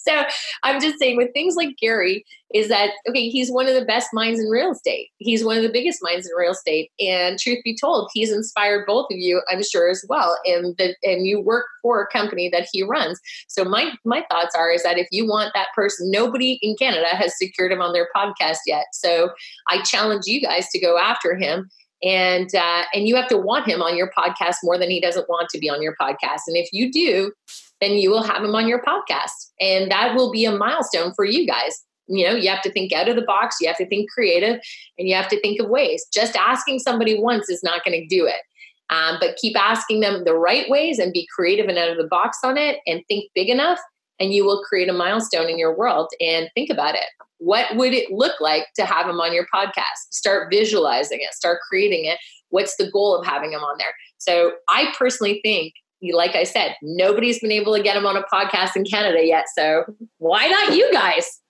So 0.00 0.22
i'm 0.62 0.80
just 0.80 0.98
saying 0.98 1.16
with 1.16 1.32
things 1.32 1.56
like 1.56 1.76
gary 1.80 2.24
is 2.54 2.68
that 2.68 2.90
okay 3.08 3.28
he's 3.28 3.50
one 3.50 3.66
of 3.66 3.74
the 3.74 3.84
best 3.84 4.08
minds 4.12 4.38
in 4.38 4.46
real 4.46 4.72
estate. 4.72 5.08
He's 5.18 5.44
one 5.44 5.56
of 5.56 5.62
the 5.62 5.72
biggest 5.72 5.98
minds 6.02 6.26
in 6.26 6.36
real 6.36 6.52
estate 6.52 6.90
and 7.00 7.38
truth 7.38 7.58
be 7.64 7.76
told 7.76 8.10
he's 8.12 8.32
inspired 8.32 8.86
both 8.86 9.06
of 9.10 9.18
you 9.18 9.42
i'm 9.50 9.62
sure 9.62 9.88
as 9.90 10.04
well 10.08 10.38
and 10.44 10.76
that 10.78 10.96
and 11.02 11.26
you 11.26 11.40
work 11.40 11.66
for 11.82 12.02
a 12.02 12.06
company 12.08 12.48
that 12.50 12.68
he 12.72 12.82
runs. 12.82 13.20
So 13.48 13.64
my 13.64 13.92
my 14.04 14.24
thoughts 14.30 14.54
are 14.54 14.70
is 14.70 14.82
that 14.82 14.98
if 14.98 15.08
you 15.10 15.26
want 15.26 15.52
that 15.54 15.68
person 15.74 16.10
nobody 16.10 16.58
in 16.62 16.76
canada 16.76 17.08
has 17.12 17.36
secured 17.38 17.72
him 17.72 17.80
on 17.80 17.92
their 17.92 18.08
podcast 18.14 18.58
yet. 18.66 18.86
So 18.92 19.30
i 19.68 19.82
challenge 19.82 20.26
you 20.26 20.40
guys 20.40 20.68
to 20.70 20.78
go 20.78 20.98
after 20.98 21.34
him 21.34 21.68
and 22.02 22.54
uh, 22.54 22.82
and 22.92 23.08
you 23.08 23.16
have 23.16 23.28
to 23.28 23.38
want 23.38 23.66
him 23.66 23.82
on 23.82 23.96
your 23.96 24.10
podcast 24.16 24.56
more 24.62 24.78
than 24.78 24.90
he 24.90 25.00
doesn't 25.00 25.28
want 25.28 25.48
to 25.50 25.58
be 25.58 25.70
on 25.70 25.82
your 25.82 25.94
podcast. 26.00 26.42
And 26.46 26.56
if 26.56 26.68
you 26.72 26.92
do 26.92 27.32
then 27.80 27.92
you 27.92 28.10
will 28.10 28.22
have 28.22 28.42
him 28.42 28.54
on 28.54 28.68
your 28.68 28.82
podcast. 28.82 29.50
And 29.60 29.90
that 29.90 30.14
will 30.14 30.32
be 30.32 30.44
a 30.44 30.56
milestone 30.56 31.12
for 31.14 31.24
you 31.24 31.46
guys. 31.46 31.82
You 32.08 32.24
know 32.24 32.34
you 32.34 32.48
have 32.48 32.62
to 32.62 32.70
think 32.70 32.92
out 32.92 33.08
of 33.08 33.16
the 33.16 33.22
box 33.22 33.56
you 33.60 33.66
have 33.66 33.78
to 33.78 33.86
think 33.86 34.10
creative 34.10 34.60
and 34.96 35.08
you 35.08 35.14
have 35.14 35.28
to 35.28 35.40
think 35.40 35.60
of 35.60 35.68
ways. 35.68 36.06
Just 36.12 36.36
asking 36.36 36.78
somebody 36.78 37.18
once 37.18 37.48
is 37.48 37.62
not 37.62 37.84
going 37.84 38.00
to 38.00 38.06
do 38.06 38.26
it. 38.26 38.40
Um, 38.88 39.16
but 39.20 39.34
keep 39.36 39.58
asking 39.58 40.00
them 40.00 40.22
the 40.24 40.34
right 40.34 40.70
ways 40.70 41.00
and 41.00 41.12
be 41.12 41.28
creative 41.34 41.66
and 41.66 41.76
out 41.76 41.90
of 41.90 41.96
the 41.96 42.06
box 42.06 42.38
on 42.44 42.56
it 42.56 42.78
and 42.86 43.02
think 43.08 43.28
big 43.34 43.48
enough 43.48 43.80
and 44.18 44.32
you 44.32 44.44
will 44.44 44.62
create 44.62 44.88
a 44.88 44.92
milestone 44.92 45.48
in 45.48 45.58
your 45.58 45.76
world 45.76 46.08
and 46.20 46.50
think 46.54 46.70
about 46.70 46.94
it 46.94 47.06
what 47.38 47.76
would 47.76 47.92
it 47.92 48.10
look 48.10 48.40
like 48.40 48.66
to 48.76 48.84
have 48.84 49.08
him 49.08 49.20
on 49.20 49.32
your 49.32 49.46
podcast? 49.54 50.10
Start 50.10 50.48
visualizing 50.50 51.18
it, 51.20 51.34
start 51.34 51.60
creating 51.68 52.04
it. 52.06 52.18
What's 52.50 52.76
the 52.76 52.90
goal 52.90 53.16
of 53.16 53.26
having 53.26 53.52
him 53.52 53.60
on 53.60 53.76
there? 53.78 53.92
So 54.18 54.52
I 54.68 54.94
personally 54.98 55.40
think, 55.44 55.74
like 56.12 56.34
I 56.34 56.44
said, 56.44 56.76
nobody's 56.82 57.40
been 57.40 57.52
able 57.52 57.74
to 57.74 57.82
get 57.82 57.96
him 57.96 58.06
on 58.06 58.16
a 58.16 58.22
podcast 58.32 58.76
in 58.76 58.84
Canada 58.84 59.24
yet. 59.24 59.46
So 59.56 59.84
why 60.18 60.46
not 60.46 60.74
you 60.74 60.90
guys? 60.92 61.40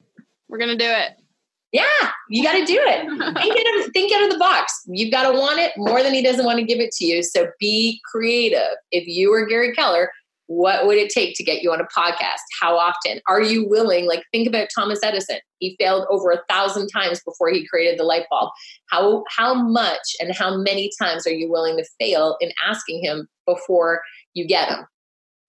We're 0.49 0.59
going 0.59 0.77
to 0.77 0.85
do 0.85 0.91
it. 0.91 1.13
Yeah, 1.73 2.11
you 2.31 2.43
got 2.43 2.55
to 2.55 2.65
do 2.65 2.79
it. 2.81 3.01
think, 3.43 3.57
out 3.59 3.87
of, 3.87 3.93
think 3.93 4.13
out 4.15 4.23
of 4.23 4.31
the 4.31 4.39
box. 4.39 4.73
You've 4.87 5.11
got 5.11 5.31
to 5.31 5.39
want 5.39 5.59
it 5.59 5.73
more 5.77 6.03
than 6.03 6.15
he 6.15 6.23
doesn't 6.23 6.47
want 6.47 6.59
to 6.59 6.65
give 6.65 6.79
it 6.79 6.93
to 6.93 7.05
you. 7.05 7.23
So 7.23 7.49
be 7.61 8.01
creative. 8.11 8.77
If 8.93 9.07
you 9.07 9.33
are 9.33 9.45
Gary 9.45 9.75
Keller, 9.75 10.11
What 10.49 10.87
would 10.87 10.97
it 10.97 11.11
take 11.11 11.35
to 11.37 11.45
get 11.45 11.63
you 11.63 11.73
on 11.73 11.81
a 11.81 11.85
podcast? 11.85 12.43
How 12.61 12.79
often? 12.79 13.21
Are 13.29 13.43
you 13.43 13.69
willing? 13.69 14.07
Like, 14.07 14.25
think 14.31 14.47
about 14.47 14.69
Thomas 14.75 15.01
Edison. 15.03 15.39
He 15.59 15.77
failed 15.79 16.07
over 16.09 16.31
a 16.31 16.43
thousand 16.49 16.89
times 16.89 17.21
before 17.25 17.51
he 17.51 17.67
created 17.67 17.99
the 17.99 18.05
light 18.05 18.27
bulb. 18.31 18.51
How 18.91 19.25
how 19.29 19.55
much 19.55 20.17
and 20.21 20.35
how 20.35 20.57
many 20.57 20.91
times 21.01 21.27
are 21.27 21.33
you 21.33 21.51
willing 21.51 21.77
to 21.79 21.85
fail 21.99 22.37
in 22.41 22.53
asking 22.65 23.03
him 23.03 23.29
before 23.47 24.03
you 24.35 24.47
get 24.47 24.69
him? 24.69 24.87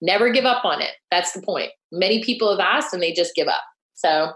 Never 0.01 0.29
give 0.29 0.45
up 0.45 0.65
on 0.65 0.81
it. 0.81 0.91
That's 1.12 1.31
the 1.33 1.41
point. 1.41 1.71
Many 1.91 2.23
people 2.23 2.49
have 2.49 2.60
asked 2.60 2.93
and 2.93 3.01
they 3.01 3.13
just 3.13 3.36
give 3.36 3.47
up. 3.47 3.63
So 3.93 4.33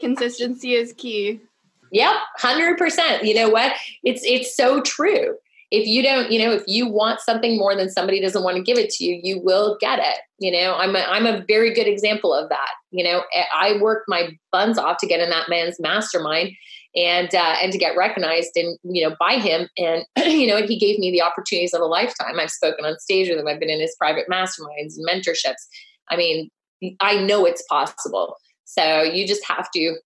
consistency 0.00 0.74
is 0.74 0.92
key. 0.92 1.40
Yep, 1.92 2.14
hundred 2.38 2.78
percent. 2.78 3.24
You 3.24 3.34
know 3.34 3.48
what? 3.48 3.74
It's 4.02 4.22
it's 4.24 4.56
so 4.56 4.80
true 4.80 5.36
if 5.72 5.86
you 5.86 6.02
don't, 6.02 6.30
you 6.30 6.38
know, 6.38 6.52
if 6.52 6.62
you 6.66 6.86
want 6.86 7.20
something 7.20 7.56
more 7.56 7.74
than 7.74 7.88
somebody 7.88 8.20
doesn't 8.20 8.44
want 8.44 8.58
to 8.58 8.62
give 8.62 8.76
it 8.76 8.90
to 8.90 9.04
you, 9.04 9.18
you 9.22 9.40
will 9.40 9.78
get 9.80 9.98
it. 9.98 10.18
You 10.38 10.52
know, 10.52 10.74
I'm 10.74 10.94
a, 10.94 10.98
I'm 10.98 11.24
a 11.24 11.42
very 11.48 11.72
good 11.72 11.86
example 11.86 12.34
of 12.34 12.50
that. 12.50 12.68
You 12.90 13.02
know, 13.02 13.22
I 13.56 13.78
worked 13.80 14.04
my 14.06 14.36
buns 14.52 14.76
off 14.76 14.98
to 14.98 15.06
get 15.06 15.20
in 15.20 15.30
that 15.30 15.48
man's 15.48 15.80
mastermind 15.80 16.50
and 16.94 17.34
uh, 17.34 17.56
and 17.62 17.72
to 17.72 17.78
get 17.78 17.96
recognized 17.96 18.50
and 18.54 18.78
you 18.82 19.08
know 19.08 19.16
by 19.18 19.36
him 19.36 19.66
and 19.78 20.04
you 20.18 20.46
know 20.46 20.58
and 20.58 20.68
he 20.68 20.78
gave 20.78 20.98
me 20.98 21.10
the 21.10 21.22
opportunities 21.22 21.72
of 21.72 21.80
a 21.80 21.86
lifetime. 21.86 22.38
I've 22.38 22.50
spoken 22.50 22.84
on 22.84 22.98
stage 22.98 23.30
with 23.30 23.38
him 23.38 23.48
i've 23.48 23.58
been 23.58 23.70
in 23.70 23.80
his 23.80 23.96
private 23.98 24.26
masterminds 24.30 24.96
and 24.98 25.08
mentorships. 25.08 25.64
I 26.10 26.16
mean 26.16 26.50
i 27.00 27.18
know 27.18 27.46
it's 27.46 27.64
possible. 27.70 28.36
So 28.66 29.02
you 29.02 29.26
just 29.26 29.46
have 29.46 29.70
to 29.74 29.96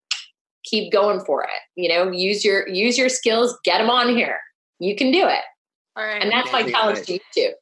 keep 0.64 0.92
going 0.92 1.24
for 1.24 1.42
it 1.42 1.50
you 1.74 1.88
know? 1.88 2.08
Use 2.12 2.44
your 2.44 2.68
use 2.68 2.96
your 2.96 3.08
skills 3.08 3.58
get 3.64 3.78
them 3.78 3.90
on 3.90 4.14
here. 4.14 4.38
You 4.78 4.94
can 4.94 5.10
do 5.10 5.26
it 5.26 5.42
all 5.96 6.04
right. 6.04 6.22
And 6.22 6.30
that's 6.30 6.52
my 6.52 6.62
challenge 6.70 7.06
to 7.06 7.14
you 7.14 7.20
too. 7.34 7.52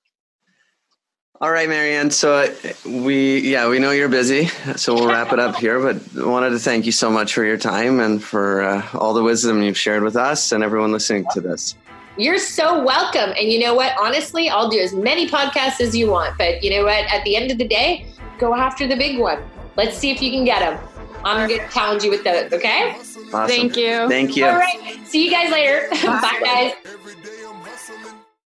All 1.41 1.51
right, 1.51 1.69
Marianne. 1.69 2.11
So 2.11 2.35
uh, 2.35 2.73
we, 2.89 3.41
yeah, 3.41 3.69
we 3.69 3.79
know 3.79 3.91
you're 3.91 4.09
busy, 4.09 4.47
so 4.77 4.95
we'll 4.95 5.09
wrap 5.09 5.33
it 5.33 5.39
up 5.39 5.57
here. 5.57 5.81
But 5.81 6.01
I 6.23 6.27
wanted 6.27 6.51
to 6.51 6.59
thank 6.59 6.87
you 6.87 6.93
so 6.93 7.11
much 7.11 7.35
for 7.35 7.45
your 7.45 7.57
time 7.57 8.01
and 8.01 8.23
for 8.23 8.63
uh, 8.63 8.87
all 8.95 9.13
the 9.15 9.23
wisdom 9.23 9.61
you've 9.61 9.77
shared 9.77 10.05
with 10.05 10.17
us 10.17 10.53
and 10.53 10.63
everyone 10.63 10.93
listening 10.93 11.27
to 11.33 11.41
this. 11.41 11.75
You're 12.17 12.39
so 12.39 12.83
welcome. 12.85 13.35
And 13.37 13.51
you 13.51 13.59
know 13.59 13.75
what? 13.75 13.93
Honestly, 14.01 14.49
I'll 14.49 14.69
do 14.69 14.79
as 14.79 14.95
many 14.95 15.29
podcasts 15.29 15.81
as 15.81 15.97
you 15.97 16.09
want. 16.09 16.39
But 16.39 16.63
you 16.63 16.71
know 16.71 16.85
what? 16.85 17.05
At 17.13 17.25
the 17.25 17.35
end 17.35 17.51
of 17.51 17.59
the 17.59 17.67
day, 17.67 18.07
go 18.39 18.55
after 18.55 18.87
the 18.87 18.97
big 18.97 19.19
one. 19.19 19.43
Let's 19.77 19.99
see 19.99 20.13
if 20.13 20.23
you 20.23 20.31
can 20.31 20.45
get 20.45 20.61
them. 20.61 20.81
I'm 21.25 21.49
going 21.49 21.61
to 21.61 21.69
challenge 21.69 22.05
you 22.05 22.11
with 22.11 22.23
those. 22.23 22.53
Okay? 22.53 22.97
Awesome. 23.33 23.49
Thank 23.49 23.77
you. 23.77 24.09
Thank 24.09 24.37
you. 24.37 24.47
All 24.47 24.57
right. 24.57 25.01
See 25.05 25.25
you 25.25 25.31
guys 25.31 25.51
later. 25.51 25.89
Bye, 25.91 25.99
Bye 26.07 26.73
guys. 26.85 27.21